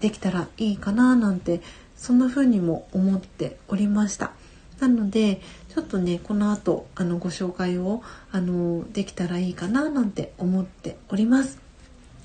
[0.00, 1.60] できたらいいかななんて
[1.96, 4.32] そんな風にも思っておりました。
[4.80, 5.40] なので
[5.74, 11.58] ちょっとねこの後あのご紹介をあのできたらいいかななんて思っております。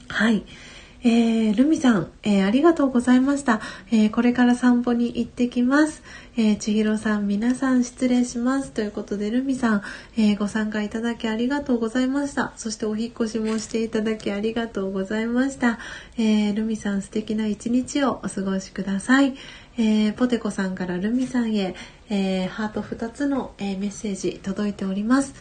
[0.07, 0.45] はい。
[1.05, 3.59] えー、ルミさん、えー、ありがとうございました、
[3.91, 6.01] えー、これから散歩に行ってきます。
[6.35, 8.71] えー、千尋さん、皆さん失礼します。
[8.71, 9.81] ということで、ルミさん、
[10.17, 12.53] えご参加いただきありがとうございました。
[12.55, 15.77] そしてお引越しもしていただきありがとうございました。
[16.17, 19.35] えルミさん、素敵な一日をお過ごしください。
[19.77, 21.75] えポテコさんからルミさんへ、
[22.09, 25.35] えハート2つの、えメッセージ届いております。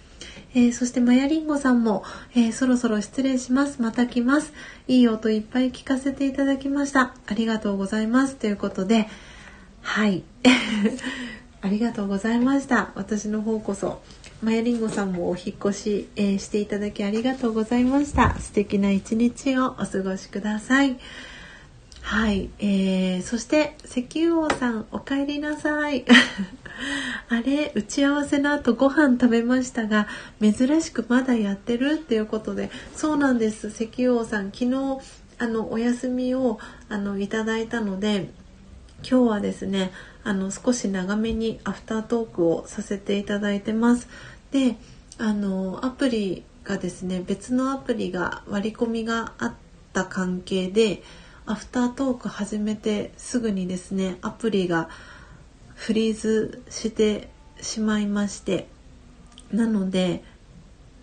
[0.55, 3.81] えー、そしてマヤリンゴさんも、えー、そろそろ失礼します。
[3.81, 4.53] また来ます。
[4.89, 7.15] いい音いっぱい聞かせていただきました。
[7.27, 8.37] ありがとうございます。
[8.37, 9.09] ということで、
[9.83, 10.23] はい。
[11.61, 12.91] ありがとうございました。
[12.95, 14.01] 私の方こそ。
[14.43, 18.37] マヤリンゴさんもお引越し、えー、していただきありがとうございました。
[18.41, 20.97] 素敵な一日をお過ごしください。
[22.03, 26.05] はい、えー、そして石油王さんお帰りなさい
[27.31, 30.09] あれ打ち合わせの後ご飯食べましたが
[30.41, 34.99] 珍しくまだやってるっていうことでそうなんです石油王さん昨日
[35.39, 38.31] あのお休みをあのいただいたので
[39.09, 39.93] 今日はですね
[40.25, 44.09] あの少し長めにアフタートークをさせていただいてます。
[44.51, 44.77] で
[45.19, 49.55] あのアプリがですね別のアプリが割り込みがあっ
[49.93, 51.03] た関係で
[51.45, 54.89] アフタートーク始めてすぐにですねアプリが
[55.75, 57.29] フリーズして
[57.61, 58.69] しまいまして
[59.53, 60.23] なので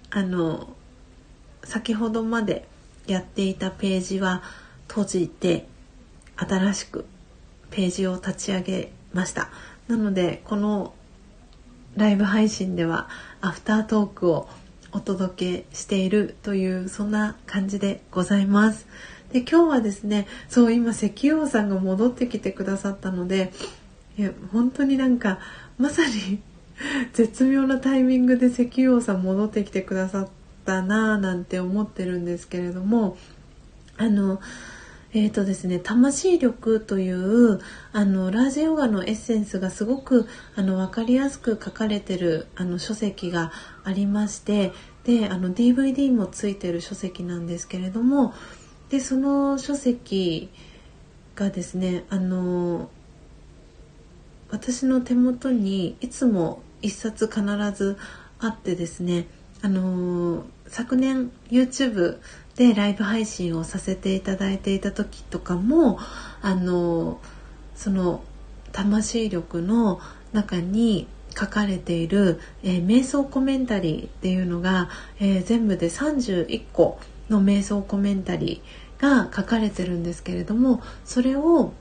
[0.10, 0.70] あの
[1.64, 2.68] 先ほどまで
[3.06, 4.42] やっていたページは
[4.88, 5.68] 閉じて
[6.38, 7.06] 新しく
[7.72, 9.50] ページを立ち上げました
[9.88, 10.94] なのでこの
[11.96, 13.10] ライブ配信では
[13.42, 14.48] アフタートークを
[14.92, 18.88] お届けしているというそんな感じでございます。
[19.32, 23.54] で今日はですねそう今石油王さんが戻ってきてくださったので
[24.18, 25.38] いや本当になんか
[25.78, 26.42] まさに
[27.14, 30.30] 絶妙なタイミングで石油王さん戻ってきてくださっ
[30.66, 33.18] たなぁなんて思ってるんですけれども
[33.98, 34.42] あの
[35.12, 37.60] えーとですね、魂力という
[37.94, 43.52] あのラージヨガのエッセンスがすごくあの分かりやすく書かれてるあの書籍が
[43.84, 44.72] ありまして
[45.06, 48.36] であの DVD もついてる書籍なんですけれども
[48.90, 50.50] でその書籍
[51.36, 52.92] がですねあの
[54.52, 57.42] 私の手元にいつも一冊必
[57.74, 57.98] ず
[58.40, 59.26] あってですね
[59.64, 62.20] あの昨年 YouTube
[62.60, 65.98] でライブ配信をさせていただいていた時とかも
[66.42, 67.22] あの
[67.74, 68.22] その
[68.74, 70.02] 魂力の
[70.34, 71.08] 中に
[71.40, 74.90] 書かれている、えー、瞑想コメンタリーっていうのが、
[75.22, 77.00] えー、全部で31個
[77.30, 81.72] の瞑想コメンタリーが書かれてるんですけれどもそれを、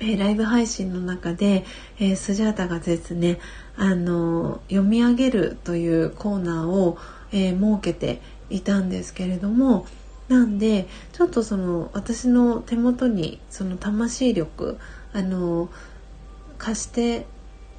[0.00, 1.66] えー、ライブ配信の中で、
[2.00, 3.40] えスジャータがですね
[3.76, 6.96] あの読み上げるというコーナーを、
[7.30, 9.86] え設けていたんですけれども
[10.28, 14.78] なんでちょっとその私の手元にその魂力
[15.12, 15.68] あの
[16.58, 17.26] 貸して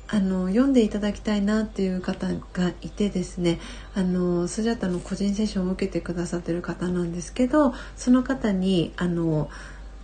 [0.08, 3.60] あの読んでいただきたいなっていう方がいてですね
[3.96, 9.50] あのスジャタの個人セッションを受けてくださってる方なんですけどその方にあの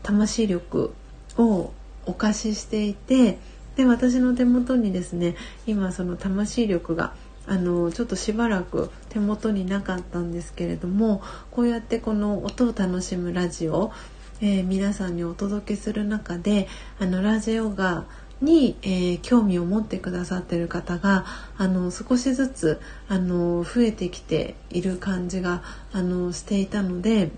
[0.02, 0.94] 魂力
[1.38, 1.72] を
[2.08, 3.38] お貸ししていて
[3.76, 5.36] で私の手元にですね
[5.68, 7.14] 今その魂力が
[7.52, 11.22] あのちょっとしばらく手元になかったんですけれども
[11.52, 13.92] こうやってこの音を楽しむラジオ、
[14.40, 18.06] えー、皆さんにお届けする中であのラジオが
[18.40, 21.26] に、えー、興味を持ってくださってる方が
[21.58, 22.80] あの少しずつ
[23.10, 27.32] あの増えてきている感じがあのしていたので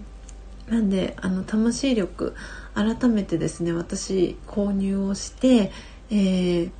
[0.69, 2.35] なんであの魂力
[2.75, 5.71] 改めてですね私購入をして、
[6.11, 6.71] えー、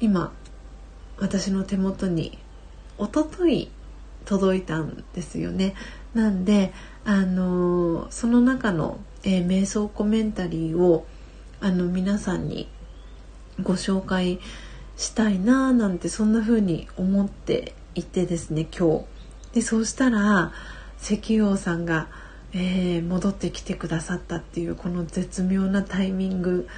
[0.00, 0.32] 今
[1.18, 2.38] 私の手元に
[2.98, 3.70] 一昨日
[4.24, 5.74] 届いたんですよね。
[6.14, 6.72] なんで
[7.04, 11.06] あのその中の、えー、瞑想コメンタリーを
[11.60, 12.68] あの皆さんに
[13.62, 14.40] ご紹介
[14.96, 19.04] したいなーなんてそんな風に思っていてですね今日
[19.54, 20.52] でそうしたら
[21.00, 22.08] 石油王さんが、
[22.52, 26.68] えー、戻ってきてくださったっていうこの絶妙なタイミング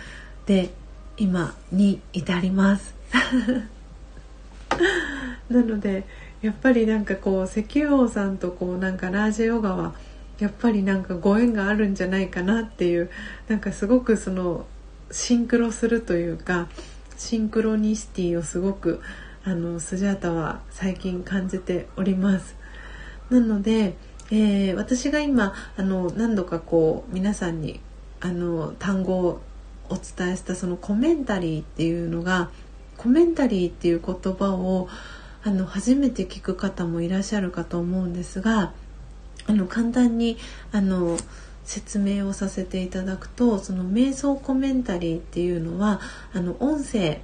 [0.47, 0.71] で
[1.17, 2.95] 今に至ります
[5.51, 6.05] なので
[6.43, 9.95] やっぱりなんかこう石油王さんとこうなんかラージヨガは
[10.39, 13.11] やっぱりなんかご縁があるんじゃないかなっていう
[13.49, 14.67] なんかすごくその
[15.11, 16.69] シンクロするというか
[17.17, 19.01] シンクロニシティをすごく
[19.45, 22.57] あのスジャータは最近感じております。
[23.31, 23.95] なので、
[24.31, 27.81] えー、私が今あの何度かこう皆さんに
[28.21, 29.41] あの単語を
[29.89, 32.51] お伝えしたそのコメンタリーっていうのが
[32.97, 34.89] コメンタリーっていう言葉を
[35.47, 38.73] あの初めて聞く方もいらっしゃるかと思うんですが
[39.47, 40.39] あの簡単に
[40.73, 41.17] あの
[41.65, 46.01] 説明をさせていただくとその瞑想コメンタリーっていうのは
[46.33, 47.21] あの音声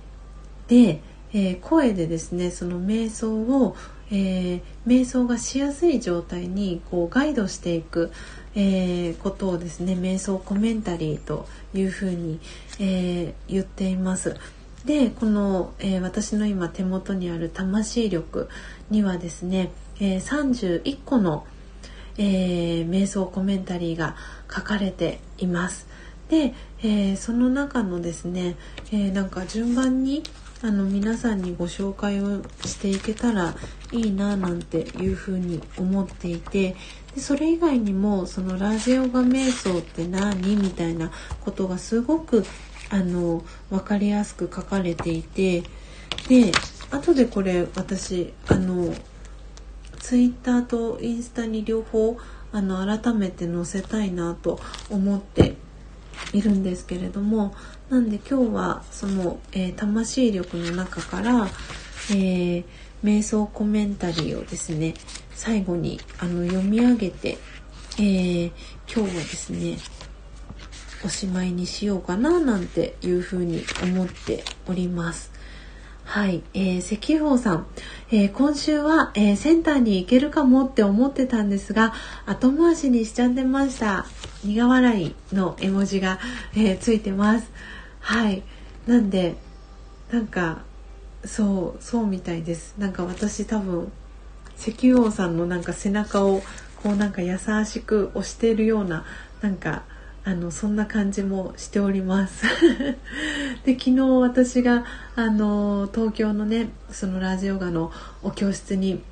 [0.69, 1.01] で、
[1.33, 3.75] えー、声でですねその瞑想を、
[4.13, 8.13] えー、瞑想がしやすい状態にこうガイドしていく、
[8.55, 12.39] えー、ことをですね瞑想コメンタリーというふうに、
[12.79, 14.37] え言っています。
[14.85, 18.49] でこの、え私の今手元にある魂力
[18.91, 19.71] にはですね、
[20.01, 21.47] え31個の
[22.19, 24.17] えー、瞑想コメンタリーが
[24.55, 25.87] 書かれています。
[26.29, 28.57] で、えー、その中のですね、
[28.91, 30.23] えー、なんか順番に
[30.63, 33.55] あの皆さんにご紹介をしていけたら
[33.91, 36.77] いいななんていうふうに思っていて
[37.15, 41.11] でそれ以外にもそのラジオガ瞑想って何みたいな
[41.41, 42.47] ことがすごく
[42.93, 45.63] あの分かりやすく書かれていて
[46.29, 46.53] で
[46.91, 48.95] 後でこれ私あの
[49.99, 52.19] ツイッターとインスタに両方
[52.53, 55.57] あの改めて載せたいなと思って
[56.35, 57.55] いるんですけれども
[57.89, 61.47] なんで今日はその、えー、魂力の中から、
[62.11, 62.65] えー、
[63.03, 64.95] 瞑想コメンタリーをですね
[65.31, 67.39] 最後にあの読み上げて、
[67.99, 68.53] えー、
[68.87, 69.79] 今日はですね
[71.05, 75.33] おしまいにしようかななんていうふうに思っております。
[76.05, 77.67] はい、えー、石油王さん、
[78.11, 81.95] えー、今週は、えー、センターに行けるかもって思ってたんですが
[82.27, 84.07] 後回しにしちゃってました。
[84.45, 86.19] 苦笑いの絵文字が、
[86.55, 87.51] えー、ついてます。
[88.01, 88.43] はい。
[88.87, 89.37] なんで
[90.11, 90.63] なんか
[91.25, 92.75] そうそうみたいです。
[92.79, 93.91] なんか私多分
[94.59, 96.43] 石油王さんのなんか背中を
[96.83, 99.05] こうなんか優しく押しているような
[99.41, 99.85] なんか
[100.25, 102.47] あのそんな感じもしております。
[103.65, 104.85] で昨日私が
[105.17, 107.91] あの東京のねそのラジオガの
[108.23, 109.03] お教室に、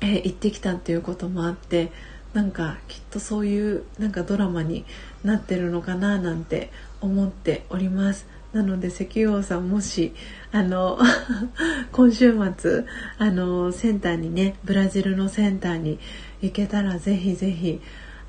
[0.00, 1.92] え、行ってきたっていうこともあって
[2.34, 4.84] なんかきっとそういうなんかドラマに
[5.22, 6.70] なってるのかななんて
[7.00, 8.26] 思っております。
[8.52, 10.14] なので石油王さんもし
[10.52, 10.98] あの
[11.90, 12.84] 今週末
[13.18, 15.98] あのセンターにねブラジルのセンターに
[16.40, 17.80] 行けたらぜひぜひ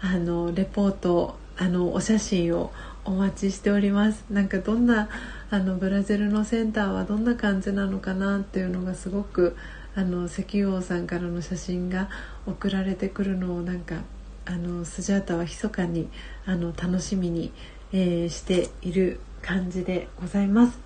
[0.02, 2.72] あのレポートあのお写真を
[3.06, 5.10] お待ちしておりますなんかどんな
[5.50, 9.56] あのブラジルのセンターはどんな感じなのかなっていうのがすごく
[9.96, 12.10] あの石油王さんからの写真が
[12.46, 14.02] 送られてくるのをなんか
[14.46, 16.10] あのスジャータは密かに
[16.46, 17.52] あの楽しみに、
[17.94, 20.80] えー、している感じでございます。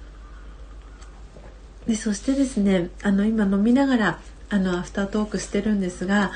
[1.88, 6.32] でそしてですねあの今飲みながらあのアフタートークしてるんですが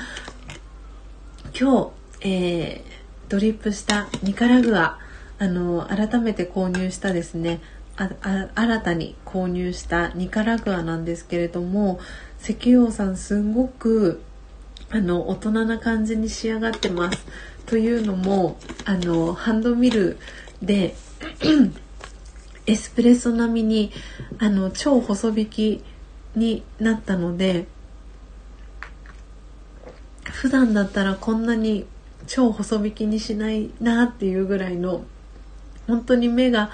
[1.58, 3.03] 今日、えー、
[3.34, 4.96] ドリップしたニカラグア
[5.40, 7.60] あの改めて購入したですね
[7.96, 8.08] あ
[8.54, 11.98] 新たに購入したニカラグアなんですけれども
[12.40, 14.22] 石油王さんすごく
[14.90, 17.26] あの大人な感じに仕上がってます。
[17.66, 20.16] というのもあのハンドミル
[20.62, 20.94] で
[22.66, 23.90] エスプレッソ並みに
[24.38, 25.84] あの超細引き
[26.36, 27.66] になったので
[30.22, 31.86] 普段だったらこんなに
[32.26, 35.04] 超細引きにしないなっていうぐらいの
[35.86, 36.70] 本当に目が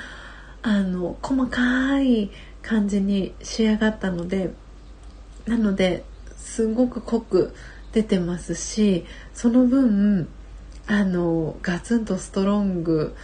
[0.63, 2.31] あの細かい
[2.63, 4.53] 感じに仕上がったので
[5.47, 6.05] なので
[6.37, 7.55] すごく濃く
[7.93, 10.29] 出てますしその分
[10.87, 13.15] あのガツンとストロング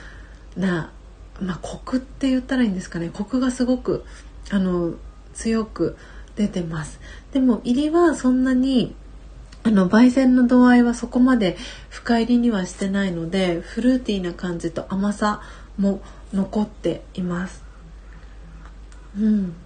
[0.57, 0.93] な、
[1.41, 3.11] まあ、コクって言ったらいいんですかね。
[3.12, 4.05] コクがすごく
[4.51, 4.95] あの
[5.35, 5.97] 強く
[6.37, 7.01] 出てます。
[7.33, 8.95] でも入りはそんなに
[9.67, 11.57] あの焙煎の度合いはそこまで
[11.91, 15.43] 深入りにはしてないのでフルーティーな感じと甘さ
[15.77, 16.01] も
[16.33, 17.64] 残っています。
[19.19, 19.57] うん。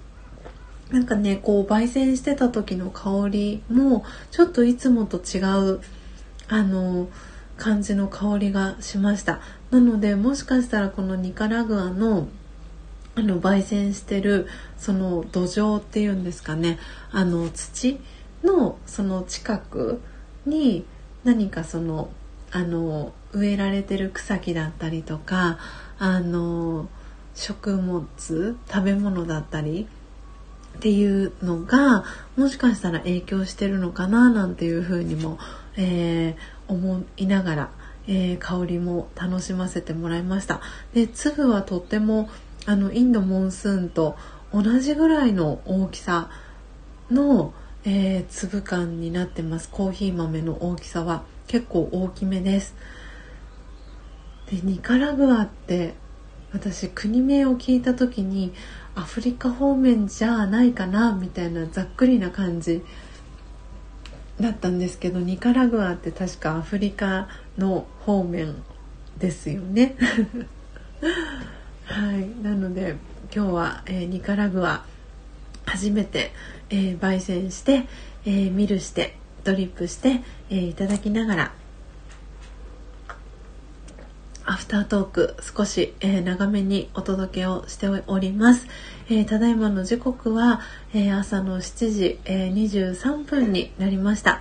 [0.91, 5.41] なんかねこう焙煎してた時の香りもちょっといつもと違
[5.75, 5.81] う
[6.49, 7.11] あの
[7.59, 9.41] 感じの香りがしました。
[9.71, 12.27] なのでもしかしたらこのニカラグアの
[13.17, 14.47] あの焙煎してる
[14.79, 16.79] その土壌っていうんですかね
[17.13, 18.01] あの土
[18.43, 20.01] のその近く
[20.47, 20.85] に
[21.25, 22.11] 何かその
[22.51, 25.59] あの植えられてる草木だったりとか
[25.99, 26.89] あの
[27.35, 29.87] 食物食べ物だったり
[30.77, 32.05] っていうのが
[32.37, 35.39] もしかしたら影響してるのかななんていうふうにも、
[35.77, 37.71] えー、思いながら、
[38.09, 40.61] えー、香りも楽しませてもらいました。
[40.95, 42.31] で粒はとっても
[42.67, 44.17] あのインドモンスーンと
[44.53, 46.31] 同じぐらいの大きさ
[47.11, 47.53] の、
[47.85, 49.71] えー、粒感になってます。
[49.71, 52.75] コーヒー豆の大きさは結構大きめです。
[54.51, 55.95] でニカラグアって
[56.53, 58.53] 私国名を聞いた時に
[58.95, 62.83] アフリカ方面じゃないかなみたいなざっくりな感じ
[64.41, 68.57] だったんですけどニカラグアって確かアフリカの方面
[69.19, 69.97] ですよね。
[71.85, 72.29] はい。
[72.43, 72.97] なので
[73.35, 74.85] 今日は、えー、ニカラグア
[75.67, 76.33] 初めて、
[76.71, 77.87] えー、焙煎して、
[78.25, 81.53] えー、ミルしてドリップして、えー、いただきながら
[84.51, 88.67] アフタートーク少し、えー、長めにお届けをしております、
[89.09, 90.61] えー、ただいまの時刻は、
[90.93, 94.41] えー、朝の7時、え23分になりました。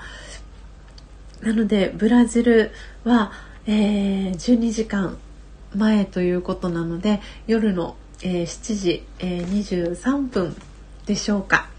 [1.41, 2.71] なのでブラジル
[3.03, 3.32] は、
[3.67, 5.17] え12時間
[5.75, 10.55] 前ということなので夜の、え7時、え23分
[11.05, 11.69] でしょうか。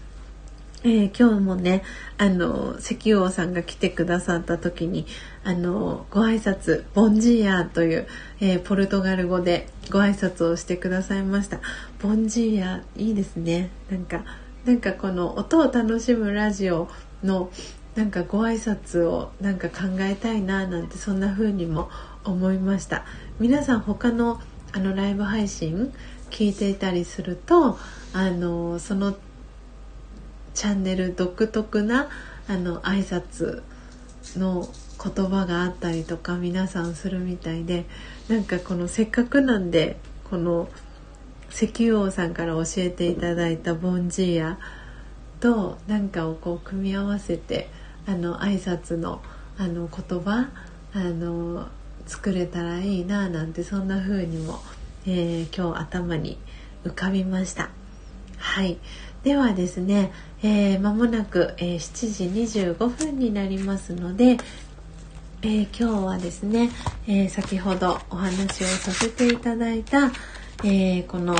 [0.83, 1.83] えー、今日もね
[2.17, 5.05] あの石油王さんが来てくださった時に
[5.43, 8.07] あのご挨拶ボンジーヤーという、
[8.39, 11.59] えー、ポルトガル語でご挨拶をしてくださいました。
[12.01, 13.69] ボンジーヤーいいですね。
[13.91, 14.23] なんか
[14.65, 16.87] なんかこの音を楽しむラジオ
[17.23, 17.51] の
[17.95, 21.89] なんかご挨拶をなんか考えたいななんてそんな風にも
[22.23, 23.05] 思いました。
[23.39, 24.41] 皆さん他の
[24.73, 25.93] あのライブ配信
[26.31, 27.77] 聞いていたりすると
[28.13, 29.15] あのその
[30.53, 32.09] チャンネル独特な
[32.47, 33.63] あの挨拶
[34.37, 34.67] の
[35.03, 37.85] 言葉があったりとか皆さんするみたいで
[38.27, 39.97] なんかこのせっかくなんで
[40.29, 40.69] この
[41.51, 44.59] 石油王さんから教えていただいたボンジーヤ
[45.39, 47.69] と何かをこう組み合わせて
[48.05, 49.21] あの挨拶の
[49.57, 50.49] あの言葉
[50.93, 51.67] あの
[52.07, 54.59] 作れたらいいななんてそんな風にも、
[55.05, 56.37] えー、今日頭に
[56.83, 57.69] 浮かびました。
[58.37, 58.79] はい
[59.23, 60.11] ではですね、
[60.41, 64.37] えー、間もなく、えー、7時25分になりますので、
[65.43, 66.71] えー、今日はですね、
[67.07, 70.07] えー、先ほどお話をさせていただいた、
[70.63, 71.35] えー、この、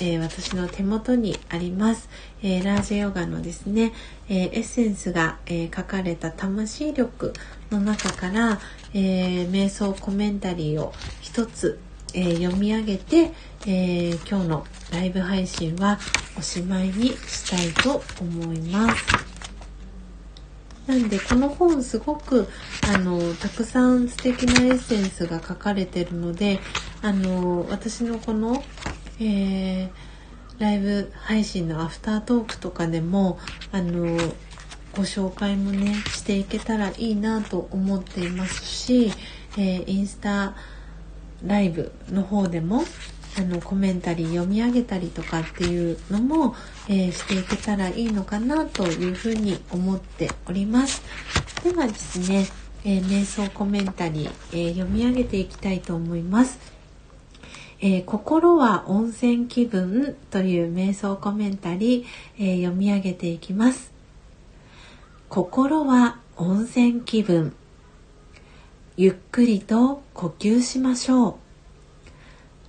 [0.00, 2.08] えー、私の手元にあります、
[2.42, 3.92] えー、ラージヨガのですね、
[4.30, 7.34] えー、エッセンスが、えー、書かれた魂力
[7.70, 8.58] の中から、
[8.94, 11.78] えー、瞑想コメンタリーを一つ
[12.14, 13.32] えー、読み上げて、
[13.66, 15.98] えー、今日のライブ配信は
[16.38, 19.28] おしまいにしたいと思います。
[20.86, 22.48] なんでこの本すごく
[22.90, 26.60] あのたくさん素敵なエッセンスが書かれてるので
[27.02, 28.64] あの私のこの、
[29.20, 29.90] えー、
[30.58, 33.38] ライブ配信のアフタートークとかでも
[33.70, 34.16] あの
[34.96, 39.12] ご紹介もねしていけたらいいなと思っていますし、
[39.58, 40.56] えー、インスタ
[41.44, 42.82] ライブの方でも
[43.38, 46.56] あのコメンタリー読み上げたりとかっていうのも、
[46.88, 51.02] えー、していけたらいいのかなというふうに思っております。
[51.62, 52.46] ではですね、
[52.84, 56.58] えー、瞑想コメンタリー、えー、読み上げていきたいと思います。
[57.80, 62.06] えー、心は温泉気分という瞑想コメンタリー、
[62.38, 63.92] えー、読み上げていきます。
[65.28, 67.54] 心は温泉気分。
[68.96, 71.47] ゆっくりと呼吸しましょう。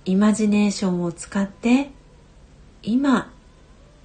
[0.06, 1.90] イマジネーションを使って
[2.82, 3.30] 今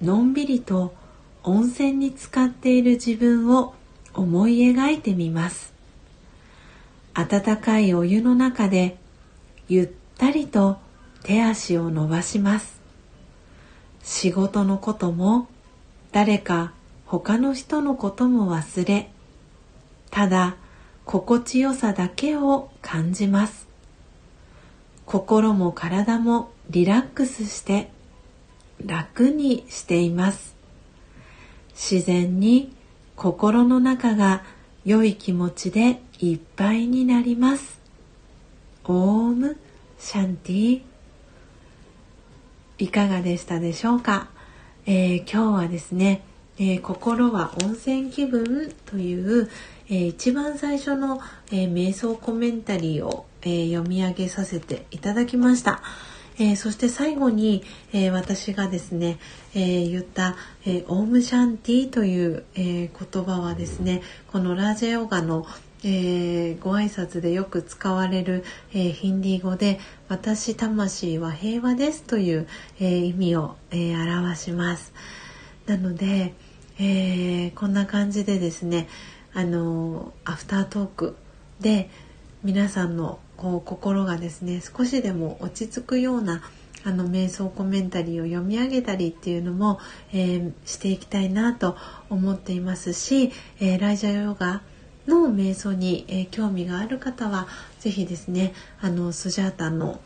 [0.02, 0.94] のんびりと
[1.42, 3.74] 温泉に浸かっている自分を
[4.12, 5.72] 思い描いてみます。
[7.14, 8.98] 温かいお湯の中で
[9.68, 9.88] ゆっ
[10.18, 10.76] たりと
[11.22, 12.80] 手足を伸ばします。
[14.02, 15.48] 仕事のことも
[16.12, 16.72] 誰か
[17.06, 19.10] 他の人のことも忘れ
[20.10, 20.56] ただ
[21.04, 23.65] 心地よさだけを感じます。
[25.06, 27.90] 心も体もリラックスして
[28.84, 30.56] 楽にしています。
[31.70, 32.74] 自然に
[33.14, 34.42] 心の中が
[34.84, 37.80] 良い気持ちでいっぱいになります。
[38.84, 39.56] オーム
[39.98, 40.82] シャンティ。
[42.78, 44.28] いかがでしたでしょうか、
[44.86, 46.22] えー、今日はですね、
[46.58, 49.50] えー、心は温泉気分という、
[49.88, 51.20] えー、一番最初の、
[51.52, 55.82] え瞑想コメンタリーを、え読み上げさせていただきました。
[56.38, 57.62] えー、そして最後に、
[57.92, 59.18] えー、私がですね、
[59.54, 65.46] えー、言った、えオームシャンティという、え言葉はですねこのラージェヨガの、
[65.82, 72.46] えご挨拶でよく使われる、えヒンディー語で「私魂は平和です」という、
[72.80, 74.92] え意味を、え表します。
[75.66, 76.34] なので、
[76.78, 78.88] えこんな感じでですね
[79.32, 81.16] あのアフタートーク
[81.60, 81.88] で
[82.44, 86.42] 皆さんのこう心がですね少しでも落ち着くような
[86.84, 89.80] あの瞑想コメンタリーを読み上げたりっていうのも、
[90.12, 91.76] えー、していきたいなと
[92.10, 94.62] 思っていますし、えー、ライジャヨガ
[95.08, 97.48] の瞑想に、えー、興味がある方は
[97.80, 100.00] 是非ですねあのスジャータの、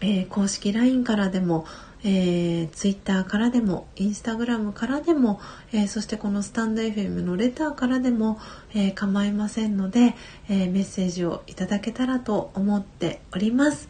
[0.00, 1.66] え公式 LINE からでも
[2.04, 5.40] えー、ツイッターからでもインスタグラムからでも、
[5.72, 8.38] えー、そしてこのスタンド FM のレターからでも、
[8.74, 10.14] えー、構いませんので、
[10.48, 13.88] えメッセージをいただけたらと思っております。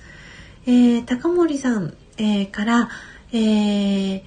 [0.66, 2.88] え高森さん、えから、
[3.32, 4.24] え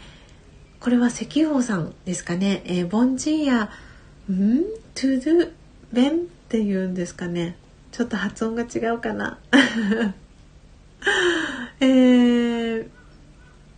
[0.79, 3.69] これは石油さんですかね、えボンジーヤん？
[4.95, 5.51] トゥドゥ
[5.91, 6.13] ベンっ
[6.49, 7.55] ていうんですかね。
[7.91, 9.39] ちょっと発音が違うかな。
[11.79, 13.00] えー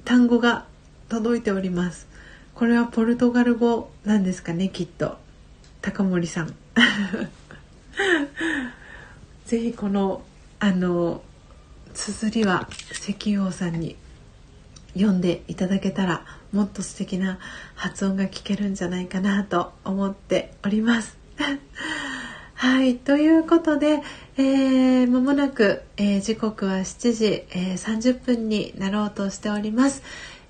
[0.05, 0.65] 単語が
[1.09, 2.07] 届いております。
[2.55, 5.17] これはポルトガル語なんですかねきっと。
[5.81, 6.47] 高森さん。
[9.45, 10.23] ぜひこの
[10.59, 11.21] あの
[11.93, 13.97] 綴りは石油王さんに
[14.93, 17.39] 読んでいただけたらもっと素敵な
[17.75, 21.17] 発音が聞けるんじゃないかなと思っております。
[22.63, 24.01] はいということで、
[24.37, 30.01] えー、間もなく、えー、時刻は7時、えー、30分になろうとしております、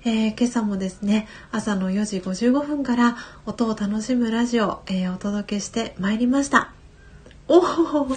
[0.04, 6.72] えー、今朝もですね朝の4時55分から音を楽しむラジオ、えお届けしてまいりました。
[7.48, 8.08] おお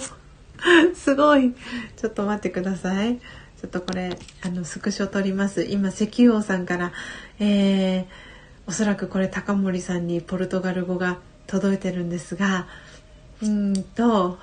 [0.94, 1.52] すごい。
[1.96, 3.16] ちょっと待ってください。
[3.16, 5.64] ちょっとこれあのスクショ撮ります。
[5.64, 6.92] 今石油王さんから、
[7.40, 8.06] え
[8.68, 11.18] おそらくこれ高森さんにポルトガル語が
[11.48, 12.68] 届いてるんですが
[13.42, 14.38] うんと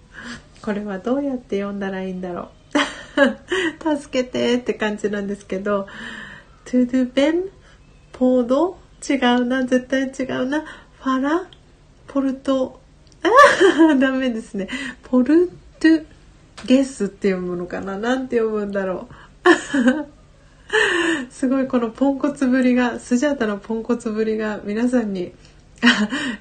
[0.62, 3.96] これはどうやって読んだらいいんだろう。
[3.98, 5.86] 助けてって感じなんですけど
[6.64, 7.44] 「トゥドゥベン」
[8.12, 8.78] 「ポード」
[9.08, 9.64] 違うな。
[9.64, 10.64] 絶対違うな
[11.00, 11.46] 「ファラ」
[12.06, 12.80] 「ポルト」
[13.22, 14.68] あ ダメですね
[15.02, 16.04] 「ポルトゥ
[16.66, 17.98] ゲス」って読むのかな？
[17.98, 19.14] なんて読むんだろう。
[21.30, 25.32] すごいこのポンコツぶりがスジャータのポンコツぶりが皆さんに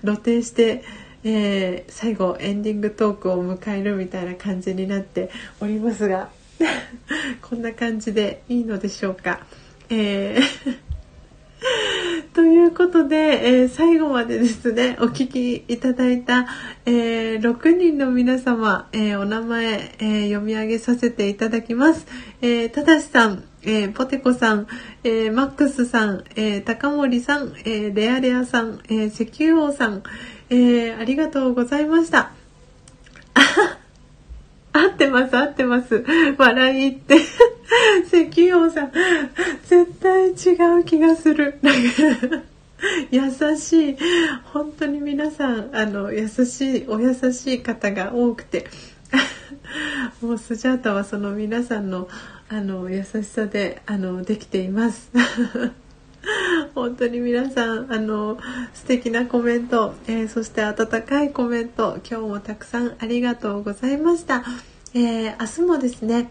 [0.01, 0.83] 露呈して
[1.23, 6.29] えー、最後エンディングトークを迎えるみたいな感じになっておりますが
[7.41, 9.41] こんな感じでいいのでしょうか。
[9.89, 10.89] えー
[12.33, 16.47] ということで、えー、最後までですねお聞きいただいた、
[16.85, 22.07] えー、6人の皆様、えー、お名前、え読み上げさせていただきます。
[22.41, 24.67] えただしさん、えポテコさん、
[25.03, 30.03] えマックスさん、え高森さん、えレアレアさん、え石油王さん、
[30.49, 32.31] えー、ありがとうございました。
[34.73, 36.03] 合ってます合ってます。
[36.37, 37.17] 笑いって。
[38.05, 38.91] 石油王さん
[39.67, 41.59] 絶対違う気がする。
[43.11, 43.97] 優しい。
[44.45, 48.67] 本当に皆さんあの優しいお優しい方が多くて。
[50.21, 52.07] もうスジャータはその皆さんの
[52.49, 55.11] あの優しさであのできています。
[56.75, 58.37] 本当に皆さんあの
[58.73, 64.43] 素敵なコメント、えー、そして温かいコメント今日もたくさんありがとうございました、
[64.93, 66.29] えー、明日もですね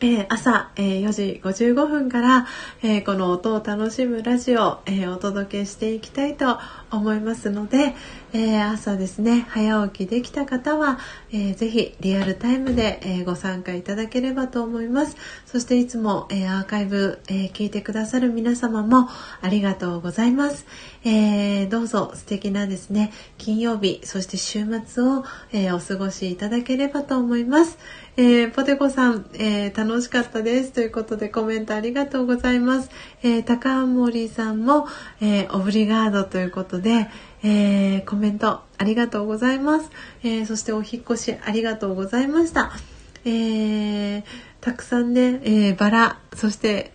[0.00, 2.46] えー、朝、えー、4時55分から、
[2.82, 6.58] えー、この音を楽しむラジオ、えお届けしていきたいと
[6.94, 7.94] 思いますので、
[8.32, 10.98] えー朝ですね早起きできた方は、
[11.30, 15.16] えー、ぜひリアルタイムで、えご参加いただければと思います。
[15.46, 19.08] そしていつも、えアーカイブ、え聞いてくださる皆様も
[19.40, 20.66] ありがとうございます、
[21.04, 27.78] えどうぞ素敵なですね金曜日そして週末を、えお過ごしいただければと思います。
[28.16, 30.72] えー、ポテコさん、えー、楽しかったです。
[30.72, 32.90] ということでコメントありがとうございます。
[33.24, 34.86] えー、高森さんも、
[35.20, 37.08] えオブリガードということで、で
[37.42, 39.90] えコメントありがとうございます。
[40.22, 42.70] えそしてお引越しありがとうございました。
[43.24, 44.22] え
[44.60, 46.92] たくさんね、えバラ、そして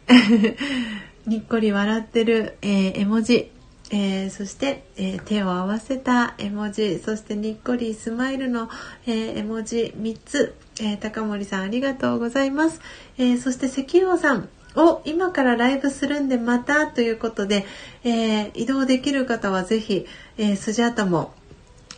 [1.28, 3.52] にっこり笑ってる、え絵文字、
[3.92, 8.70] えー、そして、えー、手を合わせた絵文字そしてにっこりスマイルの、
[9.08, 12.82] えー、絵文字3つ、え高森さんありがとうございます、
[13.18, 17.66] えそして石王さんを今からライブするんでまたということで、
[18.04, 20.06] え移動できる方はぜひ、
[20.38, 21.34] えスジャータも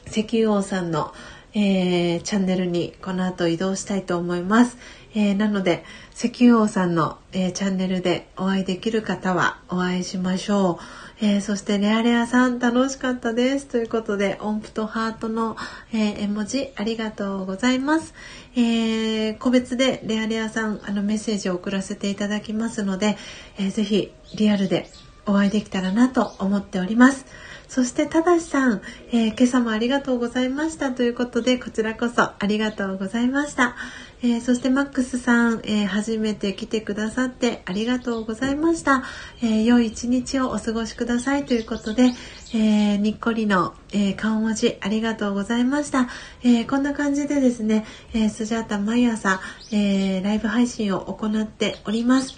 [0.08, 1.14] 石油王さんの、
[1.54, 4.78] えー、チャンネルにこの後移動したいと思います。
[5.14, 5.84] えー、なので
[6.16, 10.78] 石油王さんの、えー、チャンネルでお会いできる方はお会いしましょう。
[11.24, 15.56] えー、そしてレアレアさん楽しかったですということで音符とハートの、
[15.94, 18.16] え、絵文字ありがとうございます、
[18.56, 23.18] えー、個別でレアレアさんあのメッセージを送らせていただきますので、
[23.58, 24.90] えー、ぜひリアルで
[25.26, 27.26] お会いできたらなと思っております。
[27.68, 28.82] そしてただしさん、
[29.14, 33.78] え今朝もありがとうございましたということでこちらこそありがとうございました、
[34.24, 39.04] えー、そしてマックスさん、えー、初めて来てくださってありがとうございました、
[39.42, 42.12] えー、良い一日をお過ごしくださいということで、
[42.54, 46.08] えにっこりの、え顔文字ありがとうございました、
[46.44, 49.40] えこんな感じでですね、えスジャータ毎朝、
[49.72, 52.36] えライブ配信を行っております。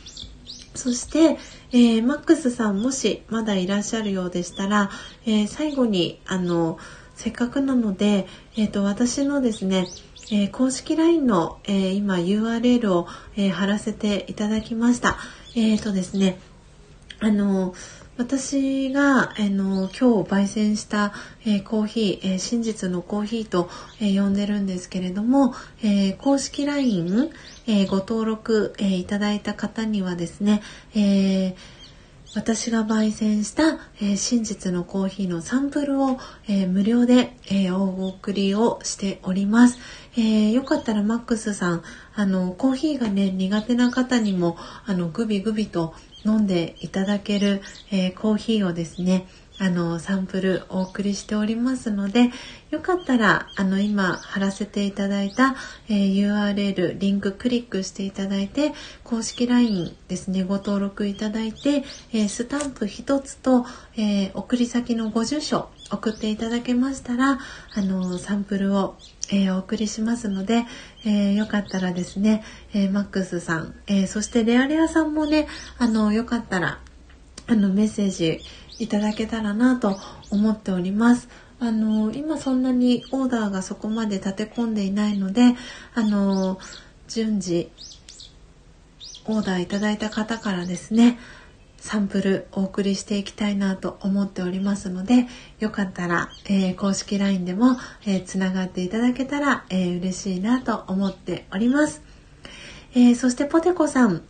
[0.75, 1.37] そして、
[1.71, 4.89] えマックスさんもしまだいらっしゃるようでしたら、
[5.25, 6.77] え最後にあの
[7.23, 9.87] せっかくなので、えーと私のですね
[10.31, 15.17] えー、公式 LINE の、えー、今 URL を、えー、貼らせていただきました。
[15.53, 16.39] えっ、とですね、
[17.19, 17.75] あの
[18.17, 21.13] 私が、あの今日焙煎した、
[21.45, 23.69] えコーヒー、え真実のコーヒーと、
[23.99, 25.53] え呼んでるんですけれども、
[25.83, 27.31] え公式 LINE、
[27.67, 30.61] えご登録、えいただいた方にはですね、
[30.95, 31.55] え
[32.35, 36.17] 私が焙煎した、えー、真実のコーヒーのサンプルを、
[36.47, 39.77] えー、無料で、えー、お送りをしております。
[40.17, 41.83] えよかったらマックスさん、
[42.15, 45.93] あの、コーヒーがね、苦手な方にも、あの、グビグビと
[46.25, 47.61] 飲んでいただける、
[47.91, 49.27] えコーヒーをですね、
[49.63, 52.31] あのサンプルお送りしておりますので
[52.69, 55.55] よかったらあの今貼らせていただいた、
[55.87, 58.73] えー、URL リンククリックしていただいて
[59.05, 67.39] 公式 LINE ですねご登録いただいて、えー、スタンプ1つと、えー、送り先のご住所送っていただけましたら
[67.73, 68.95] あのサンプルを、
[69.31, 70.65] えお送りしますので、
[71.05, 72.43] えよかったらですね、
[72.73, 75.47] えマックスさん、えそしてレアレアさんもね
[75.77, 76.79] あのよかったら
[77.45, 78.41] あのメッセージ
[78.79, 79.97] いただけたらなと
[80.31, 81.29] 思っております。
[81.59, 85.55] あの今そんなにオーダーがそこまで立て込んでいないので
[85.95, 86.59] あの
[87.07, 87.71] 順次
[89.25, 91.17] オーダーいただいた方からですね
[91.77, 95.27] サンプルお送りしていきたいなと思っておりますので
[95.59, 102.01] よかったら、えー、公式 LINE でも、えー、つながっていただけたら、えー、嬉しいなと思っております。
[102.95, 104.21] えー、そしてポテコさん、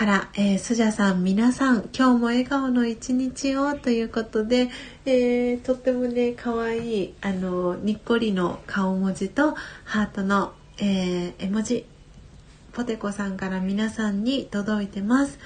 [0.00, 4.70] から、えー、スジャさん皆さん今日も笑顔の一日をということで、
[5.04, 11.84] えー、とってもね可愛いあのにっこりの顔文字とハートの、えー、絵文字
[12.72, 15.38] ポテコさんから皆さんに届いてます。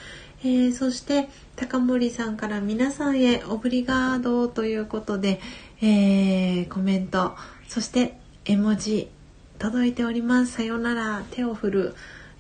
[0.45, 5.41] えー、そして高森さんから皆さんへオブリガードということで、
[5.83, 7.35] えー、コメント
[7.67, 9.11] そして絵文字
[9.59, 11.95] 届いておりますさよなら手を振る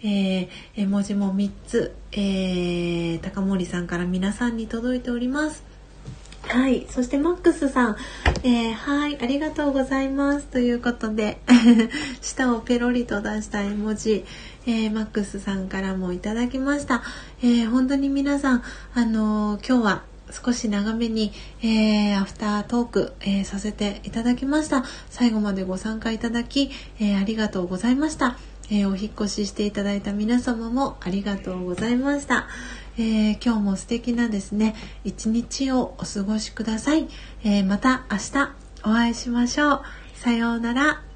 [0.04, 5.64] えー、文字も3つ、えー、高森さんから皆さんに届いております。
[6.46, 6.86] はい。
[6.90, 7.96] そしてマックスさん、
[8.42, 10.46] えー、はい、ありがとうございます。
[10.46, 11.38] ということで、
[12.20, 14.24] 舌をペロリと出した絵文字、
[14.66, 17.02] えー、マックスさんからもいただきました。
[17.42, 18.62] えー、本当に皆さん、
[18.94, 21.32] あの今日は少し長めに、
[21.62, 28.36] えー、アフタートーク、えー、させていただきました最後までご参加いただき、えー、ありがとうございました、
[28.70, 32.48] えお引越ししていただいた皆様もありがとうございました、
[32.98, 37.08] え今日も素敵なですね一日をお過ごしください、
[37.44, 39.82] えまた明日お会いしましょう。
[40.14, 41.13] さようなら。